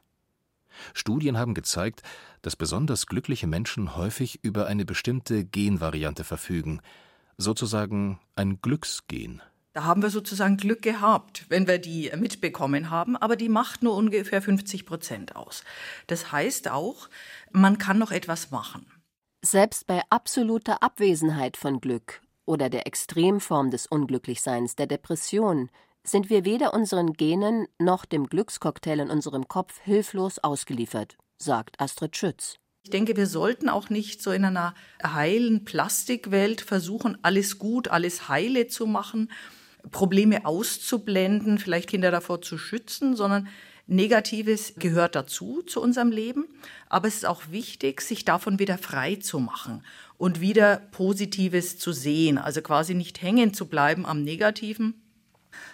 Studien 0.94 1.37
haben 1.37 1.52
gezeigt, 1.52 2.02
dass 2.42 2.56
besonders 2.56 3.06
glückliche 3.06 3.46
Menschen 3.46 3.96
häufig 3.96 4.40
über 4.42 4.66
eine 4.66 4.84
bestimmte 4.84 5.44
Genvariante 5.44 6.25
verfügen, 6.25 6.80
sozusagen 7.38 8.20
ein 8.37 8.61
Glücksgen. 8.61 9.40
Da 9.72 9.84
haben 9.84 10.02
wir 10.02 10.11
sozusagen 10.11 10.58
Glück 10.58 10.82
gehabt, 10.82 11.46
wenn 11.49 11.66
wir 11.66 11.78
die 11.78 12.12
mitbekommen 12.16 12.90
haben, 12.90 13.16
aber 13.16 13.37
die 13.37 13.49
macht 13.49 13.82
nur 13.82 13.96
ungefähr 13.96 14.42
50 14.42 14.84
Prozent 14.84 15.34
aus. 15.34 15.64
Das 16.08 16.30
heißt 16.30 16.68
auch, 16.70 17.08
man 17.52 17.78
kann 17.78 17.99
noch 17.99 18.11
etwas 18.11 18.50
machen. 18.50 18.87
Selbst 19.40 19.87
bei 19.87 20.02
absoluter 20.11 20.82
Abwesenheit 20.82 21.56
von 21.56 21.80
Glück 21.80 22.20
oder 22.44 22.68
der 22.68 22.87
Extremform 22.87 23.70
des 23.70 23.87
Unglücklichseins, 23.87 24.76
der 24.76 24.87
Depression, 24.87 25.70
sind 26.04 26.28
wir 26.28 26.44
weder 26.44 26.75
unseren 26.75 27.14
Genen 27.14 27.66
noch 27.78 28.04
dem 28.04 28.26
Glückscocktail 28.26 29.00
in 29.00 29.11
unserem 29.11 29.49
Kopf 29.49 29.80
hilflos 29.80 30.38
ausgeliefert, 30.38 31.16
sagt 31.42 31.80
Astrid 31.80 32.16
Schütz. 32.16 32.56
Ich 32.84 32.90
denke, 32.90 33.16
wir 33.16 33.26
sollten 33.26 33.68
auch 33.68 33.90
nicht 33.90 34.22
so 34.22 34.32
in 34.32 34.44
einer 34.44 34.75
heilen 35.04 35.64
Plastikwelt 35.64 36.61
versuchen, 36.61 37.16
alles 37.22 37.58
gut, 37.58 37.88
alles 37.88 38.28
heile 38.28 38.66
zu 38.66 38.87
machen, 38.87 39.30
Probleme 39.90 40.46
auszublenden, 40.46 41.58
vielleicht 41.58 41.90
Kinder 41.90 42.11
davor 42.11 42.42
zu 42.42 42.58
schützen, 42.58 43.14
sondern 43.14 43.49
Negatives 43.87 44.75
gehört 44.76 45.14
dazu, 45.14 45.62
zu 45.62 45.80
unserem 45.80 46.11
Leben. 46.11 46.46
Aber 46.88 47.08
es 47.08 47.16
ist 47.16 47.26
auch 47.26 47.42
wichtig, 47.50 48.00
sich 48.00 48.25
davon 48.25 48.58
wieder 48.58 48.78
frei 48.78 49.16
zu 49.16 49.38
machen 49.38 49.84
und 50.18 50.40
wieder 50.40 50.76
Positives 50.76 51.78
zu 51.78 51.92
sehen. 51.92 52.38
Also 52.38 52.62
quasi 52.62 52.94
nicht 52.94 53.22
hängen 53.22 53.54
zu 53.54 53.66
bleiben 53.66 54.06
am 54.06 54.22
Negativen, 54.22 55.01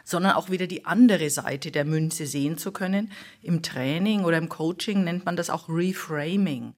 sondern 0.04 0.32
auch 0.32 0.50
wieder 0.50 0.66
die 0.66 0.84
andere 0.84 1.30
Seite 1.30 1.70
der 1.70 1.84
Münze 1.84 2.26
sehen 2.26 2.58
zu 2.58 2.72
können. 2.72 3.12
Im 3.42 3.62
Training 3.62 4.24
oder 4.24 4.38
im 4.38 4.48
Coaching 4.48 5.04
nennt 5.04 5.24
man 5.24 5.36
das 5.36 5.50
auch 5.50 5.68
Reframing. 5.68 6.74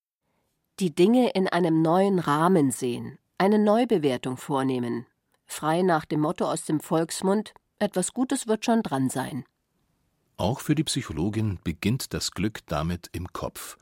Die 0.79 0.95
Dinge 0.95 1.31
in 1.31 1.49
einem 1.49 1.83
neuen 1.83 2.19
Rahmen 2.19 2.71
sehen, 2.71 3.19
eine 3.39 3.59
Neubewertung 3.59 4.37
vornehmen, 4.37 5.07
frei 5.47 5.83
nach 5.83 6.05
dem 6.05 6.21
Motto 6.21 6.45
aus 6.45 6.65
dem 6.65 6.81
Volksmund, 6.81 7.53
etwas 7.79 8.13
Gutes 8.13 8.47
wird 8.47 8.65
schon 8.65 8.83
dran 8.83 9.11
sein. 9.11 9.45
Auch 10.37 10.61
für 10.61 10.75
die 10.75 10.85
Psychologin 10.85 11.59
beginnt 11.63 12.15
das 12.15 12.31
Glück 12.31 12.61
damit 12.67 13.11
im 13.13 13.31
Kopf. 13.33 13.77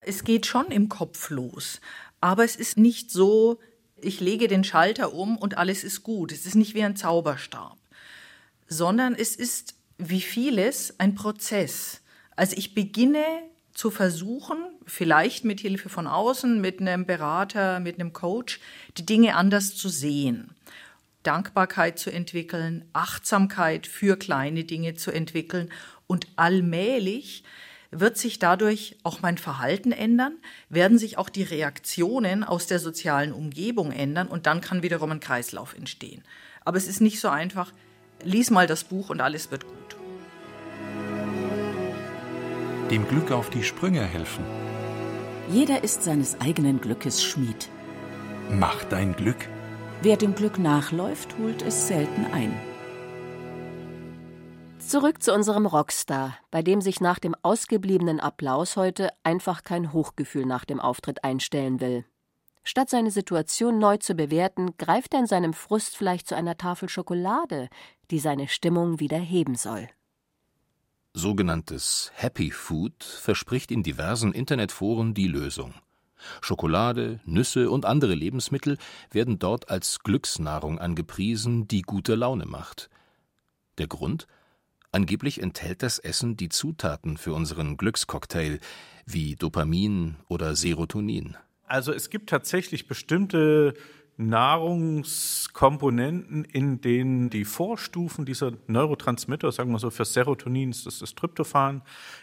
Es 0.00 0.24
geht 0.24 0.46
schon 0.46 0.66
im 0.66 0.88
Kopf 0.88 1.30
los, 1.30 1.80
aber 2.20 2.44
es 2.44 2.56
ist 2.56 2.76
nicht 2.76 3.10
so, 3.10 3.58
ich 3.96 4.20
lege 4.20 4.48
den 4.48 4.64
Schalter 4.64 5.14
um 5.14 5.38
und 5.38 5.56
alles 5.56 5.84
ist 5.84 6.02
gut. 6.02 6.32
Es 6.32 6.44
ist 6.44 6.54
nicht 6.54 6.74
wie 6.74 6.82
ein 6.82 6.96
Zauberstab, 6.96 7.78
sondern 8.72 9.14
es 9.14 9.36
ist 9.36 9.74
wie 9.98 10.20
vieles 10.20 10.98
ein 10.98 11.14
Prozess. 11.14 12.00
Also 12.34 12.56
ich 12.56 12.74
beginne 12.74 13.24
zu 13.74 13.90
versuchen, 13.90 14.58
vielleicht 14.86 15.44
mit 15.44 15.60
Hilfe 15.60 15.88
von 15.88 16.06
außen, 16.06 16.60
mit 16.60 16.80
einem 16.80 17.06
Berater, 17.06 17.80
mit 17.80 18.00
einem 18.00 18.12
Coach, 18.12 18.60
die 18.96 19.06
Dinge 19.06 19.36
anders 19.36 19.76
zu 19.76 19.88
sehen. 19.88 20.50
Dankbarkeit 21.22 21.98
zu 21.98 22.10
entwickeln, 22.10 22.84
Achtsamkeit 22.92 23.86
für 23.86 24.16
kleine 24.16 24.64
Dinge 24.64 24.94
zu 24.94 25.12
entwickeln 25.12 25.70
und 26.06 26.26
allmählich 26.36 27.44
wird 27.92 28.16
sich 28.16 28.38
dadurch 28.38 28.96
auch 29.02 29.20
mein 29.20 29.38
Verhalten 29.38 29.92
ändern, 29.92 30.38
werden 30.70 30.98
sich 30.98 31.18
auch 31.18 31.28
die 31.28 31.42
Reaktionen 31.42 32.42
aus 32.42 32.66
der 32.66 32.78
sozialen 32.78 33.32
Umgebung 33.32 33.92
ändern 33.92 34.28
und 34.28 34.46
dann 34.46 34.62
kann 34.62 34.82
wiederum 34.82 35.12
ein 35.12 35.20
Kreislauf 35.20 35.74
entstehen. 35.74 36.24
Aber 36.64 36.78
es 36.78 36.88
ist 36.88 37.00
nicht 37.00 37.20
so 37.20 37.28
einfach, 37.28 37.72
lies 38.24 38.50
mal 38.50 38.66
das 38.66 38.84
Buch 38.84 39.10
und 39.10 39.20
alles 39.20 39.50
wird 39.50 39.66
gut. 39.66 39.96
Dem 42.90 43.08
Glück 43.08 43.32
auf 43.32 43.50
die 43.50 43.62
Sprünge 43.62 44.04
helfen. 44.04 44.44
Jeder 45.50 45.82
ist 45.82 46.02
seines 46.02 46.40
eigenen 46.40 46.80
Glückes 46.80 47.22
Schmied. 47.22 47.68
Mach 48.50 48.84
dein 48.84 49.14
Glück. 49.16 49.48
Wer 50.02 50.16
dem 50.16 50.34
Glück 50.34 50.58
nachläuft, 50.58 51.36
holt 51.38 51.62
es 51.62 51.88
selten 51.88 52.26
ein. 52.32 52.52
Zurück 54.78 55.22
zu 55.22 55.32
unserem 55.32 55.64
Rockstar, 55.64 56.36
bei 56.50 56.60
dem 56.62 56.80
sich 56.80 57.00
nach 57.00 57.18
dem 57.18 57.34
ausgebliebenen 57.42 58.20
Applaus 58.20 58.76
heute 58.76 59.10
einfach 59.22 59.62
kein 59.62 59.92
Hochgefühl 59.92 60.44
nach 60.44 60.64
dem 60.64 60.80
Auftritt 60.80 61.24
einstellen 61.24 61.80
will. 61.80 62.04
Statt 62.64 62.90
seine 62.90 63.10
Situation 63.10 63.78
neu 63.78 63.96
zu 63.96 64.14
bewerten, 64.14 64.76
greift 64.78 65.14
er 65.14 65.20
in 65.20 65.26
seinem 65.26 65.52
Frust 65.52 65.96
vielleicht 65.96 66.28
zu 66.28 66.36
einer 66.36 66.56
Tafel 66.56 66.88
Schokolade, 66.88 67.68
die 68.12 68.20
seine 68.20 68.46
Stimmung 68.46 69.00
wieder 69.00 69.18
heben 69.18 69.56
soll. 69.56 69.88
Sogenanntes 71.14 72.12
Happy 72.14 72.50
Food 72.50 73.02
verspricht 73.02 73.70
in 73.70 73.82
diversen 73.82 74.32
Internetforen 74.32 75.14
die 75.14 75.26
Lösung. 75.26 75.74
Schokolade, 76.40 77.20
Nüsse 77.24 77.70
und 77.70 77.84
andere 77.84 78.14
Lebensmittel 78.14 78.78
werden 79.10 79.38
dort 79.38 79.70
als 79.70 80.00
Glücksnahrung 80.00 80.78
angepriesen, 80.78 81.66
die 81.66 81.82
gute 81.82 82.14
Laune 82.14 82.46
macht. 82.46 82.88
Der 83.78 83.88
Grund? 83.88 84.26
Angeblich 84.92 85.40
enthält 85.40 85.82
das 85.82 85.98
Essen 85.98 86.36
die 86.36 86.50
Zutaten 86.50 87.16
für 87.16 87.32
unseren 87.32 87.76
Glückscocktail, 87.76 88.60
wie 89.06 89.36
Dopamin 89.36 90.16
oder 90.28 90.54
Serotonin. 90.54 91.36
Also 91.64 91.92
es 91.92 92.10
gibt 92.10 92.28
tatsächlich 92.28 92.86
bestimmte 92.86 93.72
Nahrungskomponenten, 94.16 96.44
in 96.44 96.80
denen 96.80 97.30
die 97.30 97.44
Vorstufen 97.44 98.24
dieser 98.24 98.52
Neurotransmitter, 98.66 99.52
sagen 99.52 99.70
wir 99.72 99.78
so 99.78 99.90
für 99.90 100.04
Serotonin 100.04 100.70
ist 100.70 100.86
das 100.86 100.98
das 100.98 101.14
Tryptophan, 101.14 101.82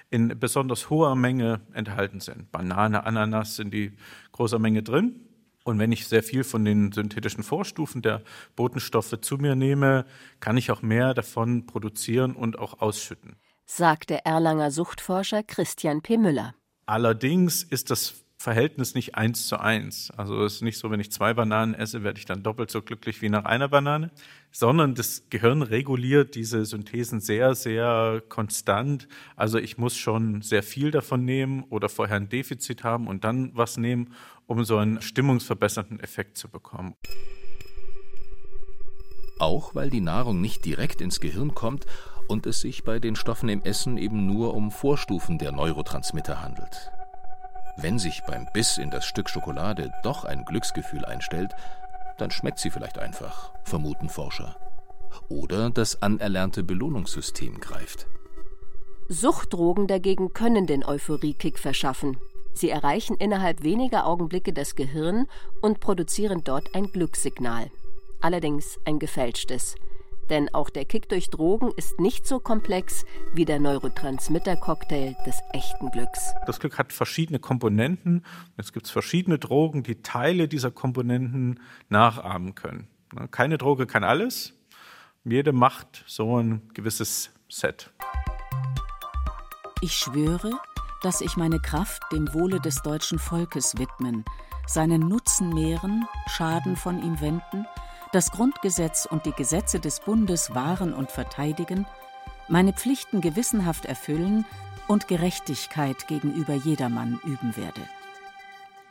in 0.10 0.38
besonders 0.40 0.90
hoher 0.90 1.16
Menge 1.16 1.62
enthalten 1.74 2.20
sind. 2.20 2.52
Banane, 2.52 3.06
Ananas 3.06 3.56
sind 3.56 3.74
die 3.74 3.94
großer 4.32 4.60
Menge 4.60 4.84
drin. 4.84 5.22
Und 5.66 5.78
wenn 5.78 5.92
ich 5.92 6.08
sehr 6.08 6.24
viel 6.24 6.44
von 6.44 6.66
den 6.66 6.92
synthetischen 6.92 7.44
Vorstufen 7.44 8.02
der 8.02 8.24
Botenstoffe 8.56 9.22
zu 9.22 9.38
mir 9.38 9.56
nehme, 9.56 10.06
kann 10.40 10.58
ich 10.58 10.72
auch 10.72 10.82
mehr 10.82 11.14
davon 11.14 11.68
produzieren 11.68 12.36
und 12.36 12.58
auch 12.58 12.82
ausschütten. 12.82 13.36
Sagt 13.66 14.10
der 14.10 14.26
Erlanger 14.26 14.72
Suchtforscher 14.72 15.44
Christian 15.44 16.02
P. 16.02 16.18
Müller. 16.18 16.56
Allerdings 16.88 17.62
ist 17.62 17.92
das 17.92 18.24
Verhältnis 18.42 18.96
nicht 18.96 19.16
eins 19.16 19.48
zu 19.48 19.60
eins. 19.60 20.12
Also 20.16 20.46
es 20.46 20.56
ist 20.56 20.62
nicht 20.62 20.78
so, 20.78 20.90
wenn 20.90 21.02
ich 21.02 21.12
zwei 21.12 21.34
Bananen 21.34 21.74
esse, 21.74 22.04
werde 22.04 22.20
ich 22.20 22.26
dann 22.26 22.42
doppelt 22.42 22.72
so 22.72 22.82
glücklich 22.82 23.22
wie 23.22 23.28
nach 23.28 23.44
einer 23.44 23.68
Banane, 23.68 24.12
sondern 24.50 24.96
das 24.96 25.24
Gehirn 25.30 25.62
reguliert 25.62 26.36
diese 26.36 26.64
Synthesen 26.64 27.20
sehr, 27.20 27.54
sehr 27.54 28.24
konstant. 28.30 29.10
Also 29.36 29.58
ich 29.58 29.78
muss 29.78 29.98
schon 29.98 30.42
sehr 30.42 30.64
viel 30.64 30.90
davon 30.90 31.26
nehmen 31.26 31.66
oder 31.70 31.90
vorher 31.90 32.16
ein 32.16 32.30
Defizit 32.30 32.86
haben 32.86 33.08
und 33.08 33.26
dann 33.26 33.52
was 33.56 33.76
nehmen, 33.76 34.14
um 34.48 34.64
so 34.64 34.78
einen 34.78 35.02
stimmungsverbessernden 35.02 36.00
Effekt 36.00 36.38
zu 36.38 36.48
bekommen. 36.48 36.96
Auch 39.38 39.76
weil 39.76 39.90
die 39.90 40.00
Nahrung 40.00 40.40
nicht 40.40 40.64
direkt 40.64 41.02
ins 41.02 41.20
Gehirn 41.20 41.56
kommt 41.56 41.86
und 42.30 42.46
es 42.46 42.62
sich 42.62 42.86
bei 42.86 43.00
den 43.00 43.18
Stoffen 43.18 43.50
im 43.50 43.64
Essen 43.64 43.98
eben 43.98 44.28
nur 44.28 44.54
um 44.54 44.72
Vorstufen 44.72 45.40
der 45.40 45.52
Neurotransmitter 45.52 46.42
handelt. 46.42 46.90
Wenn 47.78 48.00
sich 48.00 48.22
beim 48.28 48.48
Biss 48.54 48.78
in 48.78 48.90
das 48.90 49.06
Stück 49.06 49.30
Schokolade 49.30 49.92
doch 50.04 50.26
ein 50.26 50.46
Glücksgefühl 50.46 51.06
einstellt, 51.06 51.54
dann 52.18 52.32
schmeckt 52.32 52.60
sie 52.60 52.70
vielleicht 52.70 53.00
einfach, 53.00 53.52
vermuten 53.64 54.10
Forscher. 54.10 54.56
Oder 55.30 55.70
das 55.70 56.02
anerlernte 56.02 56.64
Belohnungssystem 56.64 57.60
greift. 57.60 58.08
Suchtdrogen 59.08 59.88
dagegen 59.88 60.34
können 60.34 60.68
den 60.68 60.86
Euphoriekick 60.86 61.58
verschaffen. 61.58 62.18
Sie 62.54 62.70
erreichen 62.70 63.16
innerhalb 63.16 63.64
weniger 63.64 64.06
Augenblicke 64.06 64.54
das 64.54 64.76
Gehirn 64.76 65.28
und 65.62 65.80
produzieren 65.80 66.44
dort 66.44 66.76
ein 66.76 66.92
Glückssignal. 66.92 67.72
Allerdings 68.22 68.80
ein 68.86 69.00
gefälschtes– 69.00 69.76
denn 70.30 70.54
auch 70.54 70.70
der 70.70 70.86
Kick 70.86 71.10
durch 71.10 71.30
Drogen 71.30 71.72
ist 71.76 72.00
nicht 72.00 72.28
so 72.28 72.40
komplex 72.40 73.06
wie 73.34 73.46
der 73.46 73.60
Neurotransmitter-Cocktail 73.60 75.16
des 75.26 75.40
echten 75.54 75.90
Glücks. 75.92 76.34
Das 76.46 76.60
Glück 76.60 76.78
hat 76.78 76.94
verschiedene 76.94 77.40
Komponenten. 77.40 78.24
Es 78.58 78.74
gibt 78.74 78.88
verschiedene 78.88 79.40
Drogen, 79.40 79.84
die 79.84 80.02
Teile 80.02 80.48
dieser 80.48 80.72
Komponenten 80.72 81.60
nachahmen 81.90 82.56
können. 82.56 82.88
Ne, 83.14 83.28
keine 83.28 83.58
Droge 83.58 83.88
kann 83.88 84.04
alles. 84.04 84.54
Jede 85.24 85.52
macht 85.52 86.04
so 86.08 86.40
ein 86.40 86.70
gewisses 86.74 87.32
Set. 87.50 87.92
Ich 89.82 89.94
schwöre, 89.94 90.52
dass 91.02 91.22
ich 91.22 91.38
meine 91.38 91.60
Kraft 91.60 92.04
dem 92.12 92.34
Wohle 92.34 92.60
des 92.60 92.82
deutschen 92.82 93.20
Volkes 93.20 93.78
widmen, 93.78 94.26
seinen 94.68 95.08
Nutzen 95.08 95.54
mehren, 95.54 96.06
Schaden 96.28 96.76
von 96.76 97.02
ihm 97.02 97.20
wenden 97.22 97.66
das 98.12 98.32
Grundgesetz 98.32 99.06
und 99.06 99.26
die 99.26 99.34
Gesetze 99.34 99.80
des 99.80 100.00
Bundes 100.00 100.54
wahren 100.56 100.94
und 100.94 101.12
verteidigen, 101.12 101.86
meine 102.48 102.74
Pflichten 102.74 103.22
gewissenhaft 103.22 103.86
erfüllen 103.86 104.46
und 104.88 105.08
Gerechtigkeit 105.08 106.08
gegenüber 106.08 106.56
jedermann 106.56 107.20
üben 107.24 107.56
werde. 107.56 107.82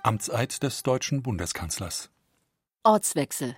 Amtseid 0.05 0.63
des 0.63 0.85
deutschen 0.85 1.23
Bundeskanzlers. 1.23 2.11
Ortswechsel. 2.85 3.57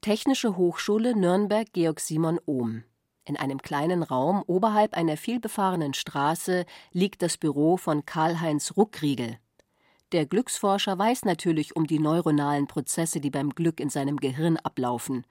Technische 0.00 0.56
Hochschule 0.56 1.16
Nürnberg 1.16 1.72
Georg 1.72 1.98
Simon 1.98 2.38
Ohm. 2.46 2.84
In 3.24 3.36
einem 3.36 3.60
kleinen 3.60 4.04
Raum 4.04 4.44
oberhalb 4.46 4.94
einer 4.94 5.16
vielbefahrenen 5.16 5.94
Straße 5.94 6.64
liegt 6.92 7.22
das 7.22 7.36
Büro 7.36 7.76
von 7.76 8.06
Karl-Heinz 8.06 8.76
Ruckriegel, 8.76 9.40
der 10.12 10.26
Glücksforscher 10.26 10.98
weiß 10.98 11.24
natürlich 11.24 11.74
um 11.74 11.86
die 11.86 11.98
neuronalen 11.98 12.66
Prozesse, 12.66 13.20
die 13.20 13.30
beim 13.30 13.50
Glück 13.50 13.80
in 13.80 13.90
seinem 13.90 14.18
Gehirn 14.18 14.56
ablaufen. 14.56 15.24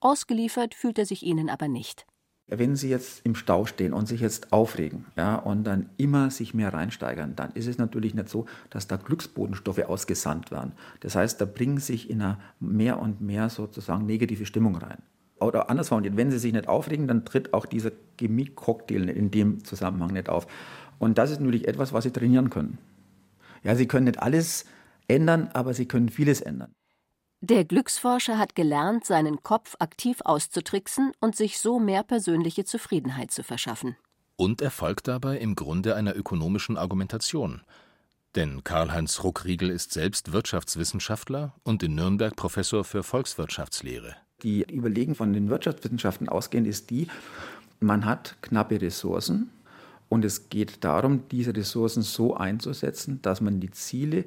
Ausgeliefert 0.00 0.74
fühlt 0.74 0.98
er 0.98 1.06
sich 1.06 1.22
ihnen 1.22 1.50
aber 1.50 1.68
nicht. 1.68 2.06
Wenn 2.46 2.74
Sie 2.74 2.88
jetzt 2.88 3.24
im 3.24 3.36
Stau 3.36 3.64
stehen 3.64 3.92
und 3.92 4.06
sich 4.06 4.20
jetzt 4.20 4.52
aufregen 4.52 5.06
ja, 5.16 5.36
und 5.36 5.62
dann 5.62 5.90
immer 5.98 6.30
sich 6.30 6.52
mehr 6.52 6.74
reinsteigern, 6.74 7.36
dann 7.36 7.52
ist 7.52 7.68
es 7.68 7.78
natürlich 7.78 8.14
nicht 8.14 8.28
so, 8.28 8.46
dass 8.70 8.88
da 8.88 8.96
Glücksbodenstoffe 8.96 9.84
ausgesandt 9.84 10.50
werden. 10.50 10.72
Das 10.98 11.14
heißt, 11.14 11.40
da 11.40 11.44
bringen 11.44 11.78
sich 11.78 12.10
in 12.10 12.20
einer 12.20 12.40
mehr 12.58 12.98
und 12.98 13.20
mehr 13.20 13.50
sozusagen 13.50 14.04
negative 14.04 14.46
Stimmung 14.46 14.74
rein. 14.76 14.98
Oder 15.38 15.70
anders 15.70 15.88
formuliert, 15.88 16.16
wenn 16.16 16.30
Sie 16.30 16.38
sich 16.38 16.52
nicht 16.52 16.68
aufregen, 16.68 17.06
dann 17.06 17.24
tritt 17.24 17.54
auch 17.54 17.66
dieser 17.66 17.92
Chemie-Cocktail 18.18 19.08
in 19.08 19.30
dem 19.30 19.64
Zusammenhang 19.64 20.12
nicht 20.12 20.28
auf. 20.28 20.46
Und 20.98 21.18
das 21.18 21.30
ist 21.30 21.40
natürlich 21.40 21.68
etwas, 21.68 21.92
was 21.92 22.04
Sie 22.04 22.10
trainieren 22.10 22.50
können. 22.50 22.78
Ja, 23.62 23.74
Sie 23.74 23.86
können 23.86 24.06
nicht 24.06 24.20
alles 24.20 24.64
ändern, 25.08 25.50
aber 25.52 25.74
Sie 25.74 25.86
können 25.86 26.08
vieles 26.08 26.40
ändern. 26.40 26.74
Der 27.42 27.64
Glücksforscher 27.64 28.36
hat 28.36 28.54
gelernt, 28.54 29.06
seinen 29.06 29.42
Kopf 29.42 29.74
aktiv 29.78 30.18
auszutricksen 30.24 31.12
und 31.20 31.36
sich 31.36 31.58
so 31.58 31.78
mehr 31.78 32.02
persönliche 32.02 32.64
Zufriedenheit 32.64 33.30
zu 33.30 33.42
verschaffen. 33.42 33.96
Und 34.36 34.60
er 34.60 34.70
folgt 34.70 35.08
dabei 35.08 35.38
im 35.38 35.54
Grunde 35.54 35.96
einer 35.96 36.14
ökonomischen 36.14 36.76
Argumentation. 36.76 37.62
Denn 38.36 38.62
Karl-Heinz 38.62 39.24
Ruckriegel 39.24 39.70
ist 39.70 39.92
selbst 39.92 40.32
Wirtschaftswissenschaftler 40.32 41.54
und 41.62 41.82
in 41.82 41.94
Nürnberg 41.94 42.36
Professor 42.36 42.84
für 42.84 43.02
Volkswirtschaftslehre. 43.02 44.16
Die 44.42 44.64
Überlegung 44.70 45.14
von 45.14 45.32
den 45.32 45.48
Wirtschaftswissenschaften 45.48 46.28
ausgehend 46.28 46.66
ist 46.66 46.90
die, 46.90 47.08
man 47.80 48.04
hat 48.04 48.36
knappe 48.42 48.80
Ressourcen 48.80 49.50
und 50.10 50.24
es 50.24 50.50
geht 50.50 50.84
darum, 50.84 51.28
diese 51.30 51.56
Ressourcen 51.56 52.02
so 52.02 52.34
einzusetzen, 52.34 53.22
dass 53.22 53.40
man 53.40 53.60
die 53.60 53.70
Ziele, 53.70 54.24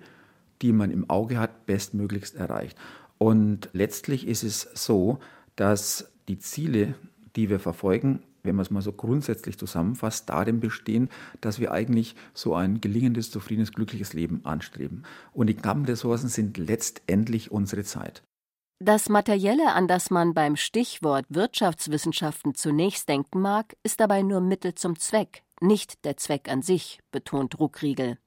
die 0.61 0.71
man 0.71 0.89
im 0.89 1.09
Auge 1.09 1.37
hat, 1.37 1.65
bestmöglichst 1.65 2.35
erreicht. 2.35 2.77
Und 3.17 3.69
letztlich 3.73 4.25
ist 4.25 4.43
es 4.43 4.61
so, 4.73 5.19
dass 5.57 6.09
die 6.29 6.39
Ziele, 6.39 6.95
die 7.35 7.49
wir 7.49 7.59
verfolgen, 7.59 8.23
wenn 8.43 8.55
man 8.55 8.63
es 8.63 8.71
mal 8.71 8.81
so 8.81 8.93
grundsätzlich 8.93 9.57
zusammenfasst, 9.57 10.29
darin 10.29 10.61
bestehen, 10.61 11.09
dass 11.41 11.59
wir 11.59 11.73
eigentlich 11.73 12.15
so 12.33 12.55
ein 12.55 12.79
gelingendes, 12.79 13.29
zufriedenes, 13.29 13.73
glückliches 13.73 14.13
Leben 14.13 14.39
anstreben. 14.45 15.03
Und 15.33 15.47
die 15.47 15.53
knappen 15.53 15.85
sind 15.95 16.57
letztendlich 16.57 17.51
unsere 17.51 17.83
Zeit. 17.83 18.23
Das 18.85 19.07
Materielle, 19.07 19.71
an 19.71 19.87
das 19.87 20.09
man 20.09 20.33
beim 20.33 20.57
Stichwort 20.57 21.25
Wirtschaftswissenschaften 21.29 22.53
zunächst 22.53 23.07
denken 23.07 23.39
mag, 23.39 23.77
ist 23.81 24.01
dabei 24.01 24.23
nur 24.23 24.41
Mittel 24.41 24.75
zum 24.75 24.99
Zweck, 24.99 25.43
nicht 25.61 26.03
der 26.03 26.17
Zweck 26.17 26.49
an 26.49 26.61
sich, 26.61 26.99
betont 27.09 27.61
Ruckriegel. 27.61 28.17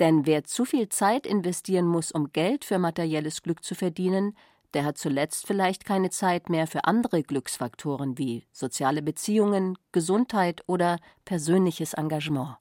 Denn 0.00 0.24
wer 0.24 0.44
zu 0.44 0.64
viel 0.64 0.88
Zeit 0.88 1.26
investieren 1.26 1.86
muss, 1.86 2.12
um 2.12 2.32
Geld 2.32 2.64
für 2.64 2.78
materielles 2.78 3.42
Glück 3.42 3.62
zu 3.62 3.74
verdienen, 3.74 4.34
der 4.72 4.86
hat 4.86 4.96
zuletzt 4.96 5.46
vielleicht 5.46 5.84
keine 5.84 6.08
Zeit 6.08 6.48
mehr 6.48 6.66
für 6.66 6.84
andere 6.84 7.22
Glücksfaktoren 7.22 8.16
wie 8.16 8.46
soziale 8.52 9.02
Beziehungen, 9.02 9.76
Gesundheit 9.92 10.62
oder 10.66 10.98
persönliches 11.26 11.92
Engagement. 11.92 12.56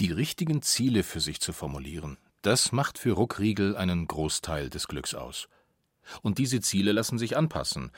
Die 0.00 0.10
richtigen 0.10 0.60
Ziele 0.62 1.04
für 1.04 1.20
sich 1.20 1.40
zu 1.40 1.52
formulieren, 1.52 2.18
das 2.42 2.72
macht 2.72 2.98
für 2.98 3.12
Ruckriegel 3.12 3.76
einen 3.76 4.08
Großteil 4.08 4.70
des 4.70 4.88
Glücks 4.88 5.14
aus. 5.14 5.48
Und 6.22 6.38
diese 6.38 6.60
Ziele 6.60 6.92
lassen 6.92 7.18
sich 7.18 7.36
anpassen, 7.36 7.90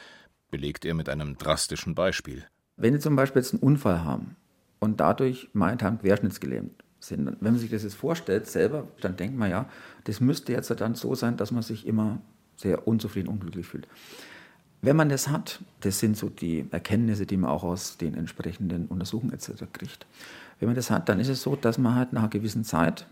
belegt 0.51 0.85
er 0.85 0.95
mit 0.95 1.09
einem 1.09 1.39
drastischen 1.39 1.95
Beispiel. 1.95 2.45
Wenn 2.77 2.95
Sie 2.95 3.01
zum 3.01 3.17
Beispiel 3.17 3.43
jetzt 3.43 3.53
einen 3.53 3.63
Unfall 3.63 4.05
haben 4.05 4.37
und 4.79 5.01
dadurch 5.01 5.49
meinethalben 5.53 6.01
querschnittsgelähmt 6.01 6.83
sind, 6.99 7.27
wenn 7.27 7.53
man 7.53 7.59
sich 7.59 7.71
das 7.71 7.83
jetzt 7.83 7.95
vorstellt 7.95 8.47
selber, 8.47 8.89
dann 9.01 9.17
denkt 9.17 9.37
man 9.37 9.51
ja, 9.51 9.69
das 10.05 10.21
müsste 10.21 10.53
jetzt 10.53 10.71
dann 10.71 10.95
so 10.95 11.15
sein, 11.15 11.37
dass 11.37 11.51
man 11.51 11.63
sich 11.63 11.87
immer 11.87 12.21
sehr 12.57 12.87
unzufrieden, 12.87 13.29
unglücklich 13.29 13.67
fühlt. 13.67 13.87
Wenn 14.83 14.97
man 14.97 15.11
das 15.11 15.29
hat, 15.29 15.61
das 15.81 15.99
sind 15.99 16.17
so 16.17 16.31
die 16.31 16.67
Erkenntnisse, 16.71 17.27
die 17.27 17.37
man 17.37 17.51
auch 17.51 17.65
aus 17.65 17.99
den 17.99 18.15
entsprechenden 18.15 18.87
Untersuchungen 18.87 19.35
etc. 19.35 19.65
kriegt. 19.73 20.07
Wenn 20.59 20.69
man 20.69 20.77
das 20.77 20.91
hat, 20.91 21.09
dann 21.09 21.21
ist 21.21 21.29
es 21.29 21.43
so, 21.43 21.55
dass 21.55 21.77
man 21.77 21.95
halt 21.95 22.13
nach 22.13 22.23
einer 22.23 22.31
gewissen 22.31 22.65
Zeit 22.65 23.07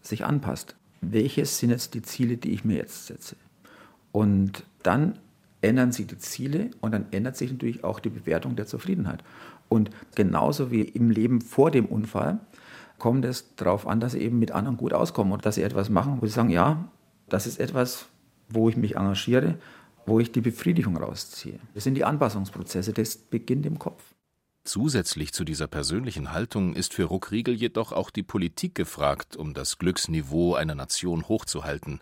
sich 0.00 0.24
anpasst. 0.24 0.76
Welches 1.02 1.58
sind 1.58 1.70
jetzt 1.70 1.92
die 1.94 2.02
Ziele, 2.02 2.38
die 2.38 2.52
ich 2.52 2.64
mir 2.64 2.76
jetzt 2.76 3.06
setze? 3.06 3.36
Und 4.12 4.64
dann 4.82 5.18
ändern 5.60 5.92
sich 5.92 6.06
die 6.06 6.18
Ziele 6.18 6.70
und 6.80 6.92
dann 6.92 7.06
ändert 7.10 7.36
sich 7.36 7.52
natürlich 7.52 7.84
auch 7.84 8.00
die 8.00 8.10
Bewertung 8.10 8.56
der 8.56 8.66
Zufriedenheit. 8.66 9.22
Und 9.68 9.90
genauso 10.14 10.70
wie 10.70 10.82
im 10.82 11.10
Leben 11.10 11.40
vor 11.40 11.70
dem 11.70 11.86
Unfall 11.86 12.40
kommt 12.98 13.24
es 13.24 13.54
darauf 13.56 13.86
an, 13.86 14.00
dass 14.00 14.12
sie 14.12 14.20
eben 14.20 14.38
mit 14.38 14.52
anderen 14.52 14.76
gut 14.76 14.92
auskommen 14.92 15.32
und 15.32 15.46
dass 15.46 15.56
sie 15.56 15.62
etwas 15.62 15.88
machen, 15.88 16.18
wo 16.20 16.26
sie 16.26 16.32
sagen, 16.32 16.50
ja, 16.50 16.88
das 17.28 17.46
ist 17.46 17.60
etwas, 17.60 18.06
wo 18.48 18.68
ich 18.68 18.76
mich 18.76 18.96
engagiere, 18.96 19.56
wo 20.06 20.18
ich 20.20 20.32
die 20.32 20.40
Befriedigung 20.40 20.96
rausziehe. 20.96 21.58
Das 21.74 21.84
sind 21.84 21.94
die 21.94 22.04
Anpassungsprozesse, 22.04 22.92
das 22.92 23.16
beginnt 23.16 23.66
im 23.66 23.78
Kopf. 23.78 24.02
Zusätzlich 24.64 25.32
zu 25.32 25.44
dieser 25.44 25.66
persönlichen 25.66 26.32
Haltung 26.32 26.74
ist 26.74 26.92
für 26.92 27.04
Ruckriegel 27.04 27.54
jedoch 27.54 27.92
auch 27.92 28.10
die 28.10 28.22
Politik 28.22 28.74
gefragt, 28.74 29.36
um 29.36 29.54
das 29.54 29.78
Glücksniveau 29.78 30.54
einer 30.54 30.74
Nation 30.74 31.28
hochzuhalten. 31.28 32.00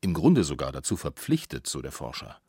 Im 0.00 0.14
Grunde 0.14 0.44
sogar 0.44 0.72
dazu 0.72 0.96
verpflichtet, 0.96 1.66
so 1.66 1.82
der 1.82 1.92
Forscher. 1.92 2.40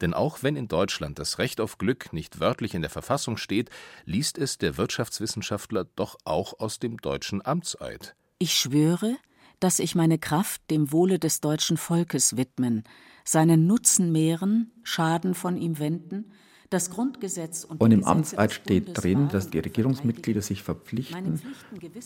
Denn 0.00 0.14
auch 0.14 0.42
wenn 0.42 0.56
in 0.56 0.68
Deutschland 0.68 1.18
das 1.18 1.38
Recht 1.38 1.60
auf 1.60 1.78
Glück 1.78 2.12
nicht 2.12 2.40
wörtlich 2.40 2.74
in 2.74 2.82
der 2.82 2.90
Verfassung 2.90 3.36
steht, 3.36 3.70
liest 4.04 4.38
es 4.38 4.58
der 4.58 4.76
Wirtschaftswissenschaftler 4.76 5.86
doch 5.96 6.18
auch 6.24 6.58
aus 6.58 6.78
dem 6.78 6.98
deutschen 6.98 7.44
Amtseid. 7.44 8.14
Ich 8.38 8.54
schwöre, 8.54 9.16
dass 9.58 9.78
ich 9.78 9.94
meine 9.94 10.18
Kraft 10.18 10.62
dem 10.70 10.92
Wohle 10.92 11.18
des 11.18 11.40
deutschen 11.40 11.76
Volkes 11.76 12.36
widmen, 12.36 12.84
seinen 13.24 13.66
Nutzen 13.66 14.12
mehren, 14.12 14.72
Schaden 14.82 15.34
von 15.34 15.56
ihm 15.56 15.78
wenden, 15.78 16.32
das 16.70 16.90
Grundgesetz 16.90 17.64
und, 17.64 17.80
und 17.80 17.90
im 17.90 18.04
Amtseid 18.04 18.52
steht 18.52 19.02
drin, 19.02 19.28
dass 19.28 19.50
die 19.50 19.58
Regierungsmitglieder 19.58 20.40
sich 20.40 20.62
verpflichten, 20.62 21.40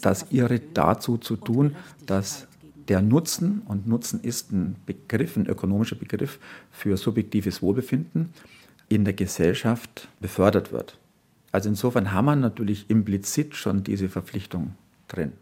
das 0.01 0.27
ihre 0.31 0.59
dazu 0.59 1.19
zu 1.19 1.37
tun, 1.37 1.77
dass 2.07 2.49
der 2.89 3.03
Nutzen, 3.03 3.63
und 3.67 3.87
Nutzen 3.87 4.21
ist 4.21 4.53
ein 4.53 4.77
Begriff, 4.87 5.37
ein 5.37 5.47
ökonomischer 5.47 5.97
Begriff 5.97 6.39
für 6.71 6.97
subjektives 6.97 7.63
Wohlbefinden, 7.63 8.33
in 8.89 9.05
der 9.05 9.15
Gesellschaft 9.15 10.09
befördert 10.21 10.73
wird. 10.73 10.99
Also 11.53 11.69
insofern 11.69 12.13
haben 12.13 12.27
wir 12.27 12.37
natürlich 12.37 12.91
implizit 12.91 13.55
schon 13.55 13.85
diese 13.85 14.09
Verpflichtung 14.09 14.75
drin. 15.09 15.33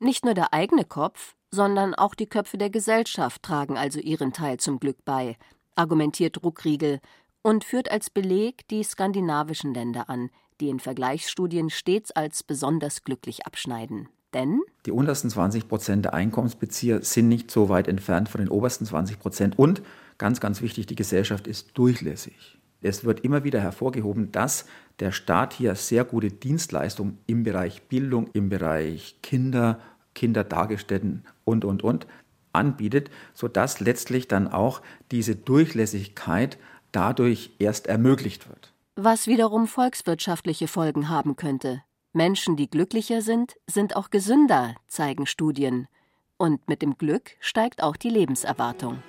Nicht 0.00 0.24
nur 0.24 0.34
der 0.34 0.54
eigene 0.54 0.84
Kopf, 0.84 1.34
sondern 1.50 1.94
auch 1.94 2.14
die 2.14 2.26
Köpfe 2.26 2.58
der 2.58 2.70
Gesellschaft 2.70 3.42
tragen 3.42 3.76
also 3.76 4.00
ihren 4.00 4.32
Teil 4.32 4.58
zum 4.58 4.80
Glück 4.80 5.04
bei, 5.04 5.36
argumentiert 5.74 6.42
Ruckriegel 6.42 7.00
und 7.42 7.64
führt 7.64 7.90
als 7.90 8.10
Beleg 8.10 8.66
die 8.68 8.82
skandinavischen 8.82 9.74
Länder 9.74 10.08
an, 10.08 10.30
die 10.60 10.68
in 10.68 10.80
Vergleichsstudien 10.80 11.70
stets 11.70 12.10
als 12.10 12.42
besonders 12.42 13.04
glücklich 13.04 13.46
abschneiden. 13.46 14.08
Denn 14.34 14.60
die 14.86 14.92
untersten 14.92 15.30
20 15.30 15.68
Prozent 15.68 16.04
der 16.04 16.14
Einkommensbezieher 16.14 17.02
sind 17.02 17.28
nicht 17.28 17.50
so 17.50 17.68
weit 17.68 17.88
entfernt 17.88 18.28
von 18.28 18.40
den 18.40 18.48
obersten 18.48 18.84
20 18.84 19.18
Prozent. 19.18 19.58
Und 19.58 19.82
ganz, 20.18 20.40
ganz 20.40 20.60
wichtig, 20.60 20.86
die 20.86 20.96
Gesellschaft 20.96 21.46
ist 21.46 21.70
durchlässig. 21.74 22.58
Es 22.80 23.04
wird 23.04 23.20
immer 23.20 23.42
wieder 23.42 23.60
hervorgehoben, 23.60 24.30
dass 24.30 24.66
der 25.00 25.12
Staat 25.12 25.52
hier 25.52 25.74
sehr 25.74 26.04
gute 26.04 26.30
Dienstleistungen 26.30 27.18
im 27.26 27.42
Bereich 27.42 27.82
Bildung, 27.82 28.28
im 28.34 28.48
Bereich 28.48 29.16
Kinder, 29.22 29.80
Kindertagesstätten 30.14 31.24
und, 31.44 31.64
und, 31.64 31.82
und 31.82 32.06
anbietet, 32.52 33.10
sodass 33.34 33.80
letztlich 33.80 34.28
dann 34.28 34.48
auch 34.48 34.80
diese 35.10 35.36
Durchlässigkeit 35.36 36.58
dadurch 36.92 37.50
erst 37.58 37.86
ermöglicht 37.86 38.48
wird. 38.48 38.72
Was 38.96 39.26
wiederum 39.26 39.66
volkswirtschaftliche 39.66 40.66
Folgen 40.66 41.08
haben 41.08 41.36
könnte. 41.36 41.82
Menschen, 42.12 42.56
die 42.56 42.70
glücklicher 42.70 43.22
sind, 43.22 43.56
sind 43.66 43.96
auch 43.96 44.10
gesünder, 44.10 44.74
zeigen 44.86 45.26
Studien. 45.26 45.88
Und 46.36 46.68
mit 46.68 46.82
dem 46.82 46.96
Glück 46.96 47.32
steigt 47.40 47.82
auch 47.82 47.96
die 47.96 48.10
Lebenserwartung. 48.10 49.02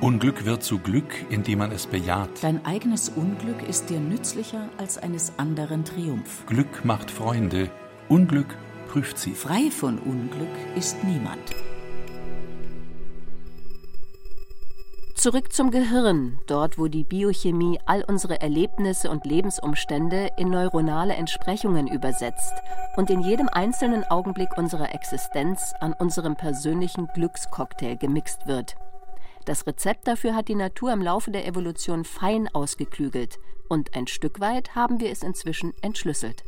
Unglück 0.00 0.44
wird 0.44 0.62
zu 0.62 0.78
Glück, 0.78 1.14
indem 1.30 1.60
man 1.60 1.72
es 1.72 1.86
bejaht. 1.86 2.28
Dein 2.42 2.64
eigenes 2.66 3.08
Unglück 3.08 3.66
ist 3.66 3.88
dir 3.88 3.98
nützlicher 3.98 4.68
als 4.76 4.98
eines 4.98 5.38
anderen 5.38 5.84
Triumph. 5.84 6.44
Glück 6.46 6.84
macht 6.84 7.10
Freunde, 7.10 7.70
Unglück 8.08 8.56
prüft 8.88 9.18
sie. 9.18 9.32
Frei 9.32 9.70
von 9.70 9.98
Unglück 9.98 10.76
ist 10.76 11.02
niemand. 11.02 11.65
Zurück 15.26 15.52
zum 15.52 15.72
Gehirn, 15.72 16.38
dort 16.46 16.78
wo 16.78 16.86
die 16.86 17.02
Biochemie 17.02 17.80
all 17.84 18.04
unsere 18.04 18.40
Erlebnisse 18.40 19.10
und 19.10 19.26
Lebensumstände 19.26 20.30
in 20.38 20.50
neuronale 20.50 21.14
Entsprechungen 21.14 21.88
übersetzt 21.88 22.52
und 22.96 23.10
in 23.10 23.22
jedem 23.22 23.48
einzelnen 23.48 24.04
Augenblick 24.04 24.56
unserer 24.56 24.94
Existenz 24.94 25.72
an 25.80 25.94
unserem 25.94 26.36
persönlichen 26.36 27.08
Glückscocktail 27.12 27.96
gemixt 27.96 28.46
wird. 28.46 28.76
Das 29.46 29.66
Rezept 29.66 30.06
dafür 30.06 30.36
hat 30.36 30.46
die 30.46 30.54
Natur 30.54 30.92
im 30.92 31.02
Laufe 31.02 31.32
der 31.32 31.44
Evolution 31.44 32.04
fein 32.04 32.46
ausgeklügelt 32.54 33.40
und 33.68 33.96
ein 33.96 34.06
Stück 34.06 34.38
weit 34.38 34.76
haben 34.76 35.00
wir 35.00 35.10
es 35.10 35.24
inzwischen 35.24 35.74
entschlüsselt. 35.82 36.44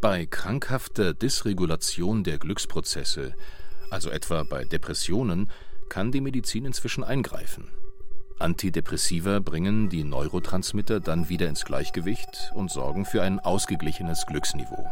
Bei 0.00 0.24
krankhafter 0.24 1.12
Dysregulation 1.12 2.24
der 2.24 2.38
Glücksprozesse, 2.38 3.34
also 3.90 4.08
etwa 4.08 4.44
bei 4.44 4.64
Depressionen, 4.64 5.50
kann 5.90 6.12
die 6.12 6.22
Medizin 6.22 6.64
inzwischen 6.64 7.04
eingreifen. 7.04 7.68
Antidepressiva 8.40 9.40
bringen 9.40 9.88
die 9.88 10.02
Neurotransmitter 10.02 11.00
dann 11.00 11.28
wieder 11.28 11.48
ins 11.48 11.64
Gleichgewicht 11.64 12.52
und 12.54 12.70
sorgen 12.70 13.04
für 13.04 13.22
ein 13.22 13.38
ausgeglichenes 13.38 14.26
Glücksniveau. 14.26 14.86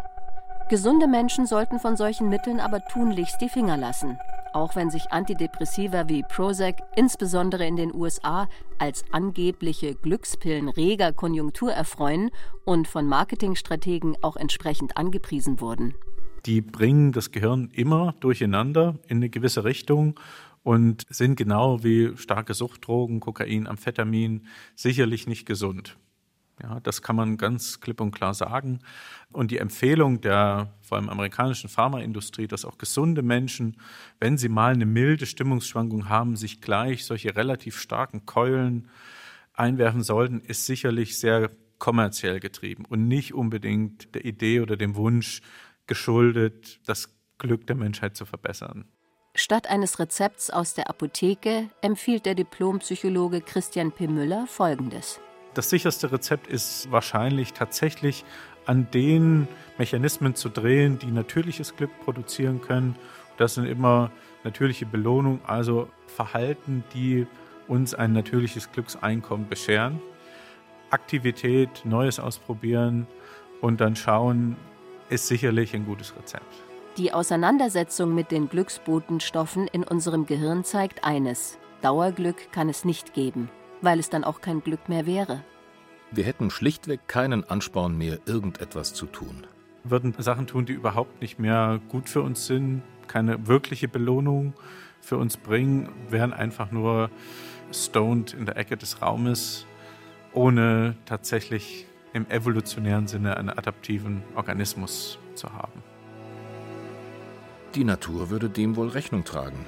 Gesunde 0.69 1.07
Menschen 1.07 1.47
sollten 1.47 1.79
von 1.79 1.97
solchen 1.97 2.29
Mitteln 2.29 2.61
aber 2.61 2.85
tunlichst 2.85 3.41
die 3.41 3.49
Finger 3.49 3.79
lassen. 3.79 4.19
Auch 4.53 4.77
wenn 4.77 4.91
sich 4.91 5.11
Antidepressiva 5.11 6.09
wie 6.09 6.23
Prozac 6.23 6.83
insbesondere 6.95 7.67
in 7.67 7.77
den 7.77 7.95
USA 7.95 8.49
als 8.79 9.05
angebliche 9.13 9.95
Glückspillen 9.95 10.69
reger 10.69 11.13
Konjunktur 11.13 11.73
erfreuen 11.73 12.31
und 12.65 12.87
von 12.87 13.07
Marketingstrategen 13.07 14.17
auch 14.23 14.37
entsprechend 14.37 14.97
angepriesen 14.97 15.61
wurden. 15.61 15.95
Die 16.47 16.61
bringen 16.61 17.13
das 17.13 17.31
Gehirn 17.31 17.71
immer 17.73 18.15
durcheinander 18.21 18.97
in 19.07 19.19
eine 19.19 19.29
gewisse 19.29 19.65
Richtung 19.65 20.15
und 20.69 21.07
sind 21.09 21.37
genau 21.37 21.83
wie 21.83 22.15
starke 22.19 22.53
Suchtdrogen, 22.53 23.21
Kokain, 23.21 23.67
Amphetamin 23.67 24.47
sicherlich 24.77 25.27
nicht 25.27 25.47
gesund. 25.47 25.97
Ja, 26.63 26.79
das 26.81 27.01
kann 27.01 27.17
man 27.17 27.39
ganz 27.39 27.81
klipp 27.81 28.03
und 28.03 28.11
klar 28.11 28.35
sagen. 28.35 28.81
Und 29.33 29.51
die 29.51 29.57
Empfehlung 29.57 30.21
der 30.21 30.75
vor 30.83 30.99
allem 30.99 31.09
amerikanischen 31.09 31.71
Pharmaindustrie, 31.71 32.49
dass 32.49 32.67
auch 32.67 32.77
gesunde 32.77 33.23
Menschen, 33.23 33.79
wenn 34.21 34.37
sie 34.37 34.51
mal 34.51 34.75
eine 34.75 34.85
milde 34.85 35.25
Stimmungsschwankung 35.25 36.11
haben, 36.11 36.37
sich 36.37 36.61
gleich 36.61 37.07
solche 37.07 37.35
relativ 37.35 37.81
starken 37.81 38.27
Keulen 38.27 38.91
einwerfen 39.55 40.03
sollten, 40.03 40.41
ist 40.41 40.67
sicherlich 40.67 41.19
sehr 41.19 41.51
kommerziell 41.79 42.41
getrieben 42.41 42.85
und 42.85 43.09
nicht 43.09 43.33
unbedingt 43.33 44.15
der 44.15 44.27
Idee 44.27 44.61
oder 44.61 44.77
dem 44.77 44.97
Wunsch 44.97 45.41
geschuldet, 45.87 46.81
das 46.85 47.17
Glück 47.39 47.67
der 47.67 47.77
Menschheit 47.77 48.19
zu 48.19 48.27
verbessern. 48.27 48.85
Statt 49.41 49.71
eines 49.71 50.01
Rezepts 50.01 50.51
aus 50.51 50.75
der 50.75 50.91
Apotheke 50.91 51.71
empfiehlt 51.81 52.27
der 52.27 52.35
Diplompsychologe 52.35 53.41
Christian 53.41 53.93
P. 53.93 54.09
Müller 54.09 54.49
Folgendes. 54.49 55.21
Das 55.55 55.71
sicherste 55.71 56.11
Rezept 56.11 56.49
ist 56.49 56.91
wahrscheinlich 56.91 57.53
tatsächlich 57.53 58.25
an 58.67 58.91
den 58.91 59.47
Mechanismen 59.79 60.35
zu 60.35 60.49
drehen, 60.49 60.99
die 60.99 61.13
natürliches 61.13 61.77
Glück 61.77 61.93
produzieren 62.01 62.61
können. 62.61 62.97
Das 63.37 63.55
sind 63.55 63.67
immer 63.67 64.11
natürliche 64.43 64.87
Belohnungen, 64.87 65.41
also 65.47 65.89
Verhalten, 66.09 66.83
die 66.93 67.29
uns 67.69 67.95
ein 67.95 68.13
natürliches 68.13 68.73
Glückseinkommen 68.73 69.49
bescheren. 69.49 70.03
Aktivität, 70.91 71.85
Neues 71.85 72.19
ausprobieren 72.19 73.07
und 73.61 73.81
dann 73.81 73.95
schauen, 73.95 74.57
ist 75.11 75.29
sicherlich 75.29 75.77
ein 75.77 75.87
gutes 75.87 76.13
Rezept. 76.17 76.68
Die 76.99 77.13
Auseinandersetzung 77.13 78.13
mit 78.13 78.33
den 78.33 78.49
Glücksbotenstoffen 78.49 79.69
in 79.69 79.85
unserem 79.85 80.27
Gehirn 80.27 80.65
zeigt 80.65 81.05
eines. 81.05 81.57
Dauerglück 81.81 82.51
kann 82.51 82.69
es 82.69 82.85
nicht 82.85 83.15
geben, 83.15 83.51
weil 83.83 84.01
es 84.01 84.11
dann 84.11 84.25
auch 84.25 84.41
kein 84.41 84.65
Glück 84.65 84.89
mehr 84.89 85.07
wäre. 85.07 85.45
Wir 86.11 86.25
hätten 86.25 86.51
schlichtweg 86.51 87.07
keinen 87.07 87.45
Ansporn 87.45 87.97
mehr, 87.97 88.19
irgendetwas 88.27 88.95
zu 88.95 89.07
tun. 89.07 89.47
Wir 89.85 89.93
würden 89.93 90.13
Sachen 90.19 90.49
tun, 90.49 90.67
die 90.67 90.73
überhaupt 90.73 91.21
nicht 91.21 91.39
mehr 91.39 91.81
gut 91.89 92.09
für 92.09 92.23
uns 92.23 92.47
sind, 92.47 92.83
keine 93.07 93.47
wirkliche 93.47 93.87
Belohnung 93.87 94.55
für 95.01 95.19
uns 95.19 95.37
bringen, 95.37 95.91
wären 96.09 96.33
einfach 96.33 96.73
nur 96.73 97.11
stoned 97.73 98.35
in 98.35 98.45
der 98.45 98.57
Ecke 98.57 98.77
des 98.77 99.01
Raumes, 99.01 99.67
ohne 100.33 100.97
tatsächlich 101.05 101.87
im 102.13 102.29
evolutionären 102.29 103.07
Sinne 103.07 103.37
einen 103.37 103.51
adaptiven 103.51 104.25
Organismus 104.35 105.21
zu 105.37 105.53
haben. 105.53 105.81
Die 107.75 107.85
Natur 107.85 108.31
würde 108.31 108.49
dem 108.49 108.77
wohl 108.77 108.89
Rechnung 108.89 109.25
tragen. 109.25 109.65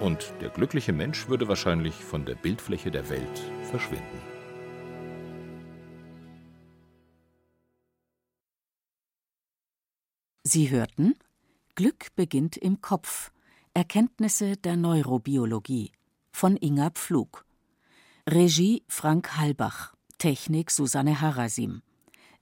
Und 0.00 0.32
der 0.40 0.48
glückliche 0.48 0.92
Mensch 0.92 1.28
würde 1.28 1.46
wahrscheinlich 1.48 1.94
von 1.94 2.24
der 2.24 2.34
Bildfläche 2.34 2.90
der 2.90 3.08
Welt 3.10 3.42
verschwinden. 3.62 4.18
Sie 10.42 10.70
hörten 10.70 11.14
Glück 11.74 12.14
beginnt 12.16 12.56
im 12.56 12.80
Kopf. 12.80 13.32
Erkenntnisse 13.72 14.56
der 14.56 14.76
Neurobiologie 14.76 15.90
von 16.30 16.56
Inga 16.56 16.90
Pflug. 16.90 17.44
Regie 18.28 18.84
Frank 18.86 19.36
Halbach. 19.36 19.94
Technik 20.18 20.70
Susanne 20.70 21.20
Harasim. 21.20 21.82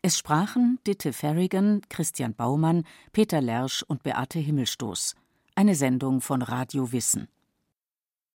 Es 0.04 0.18
sprachen 0.18 0.80
Ditte 0.84 1.12
Ferrigan, 1.12 1.80
Christian 1.88 2.34
Baumann, 2.34 2.82
Peter 3.12 3.40
Lersch 3.40 3.84
und 3.84 4.02
Beate 4.02 4.40
Himmelstoß. 4.40 5.14
Eine 5.54 5.76
Sendung 5.76 6.20
von 6.20 6.42
Radio 6.42 6.90
Wissen. 6.90 7.28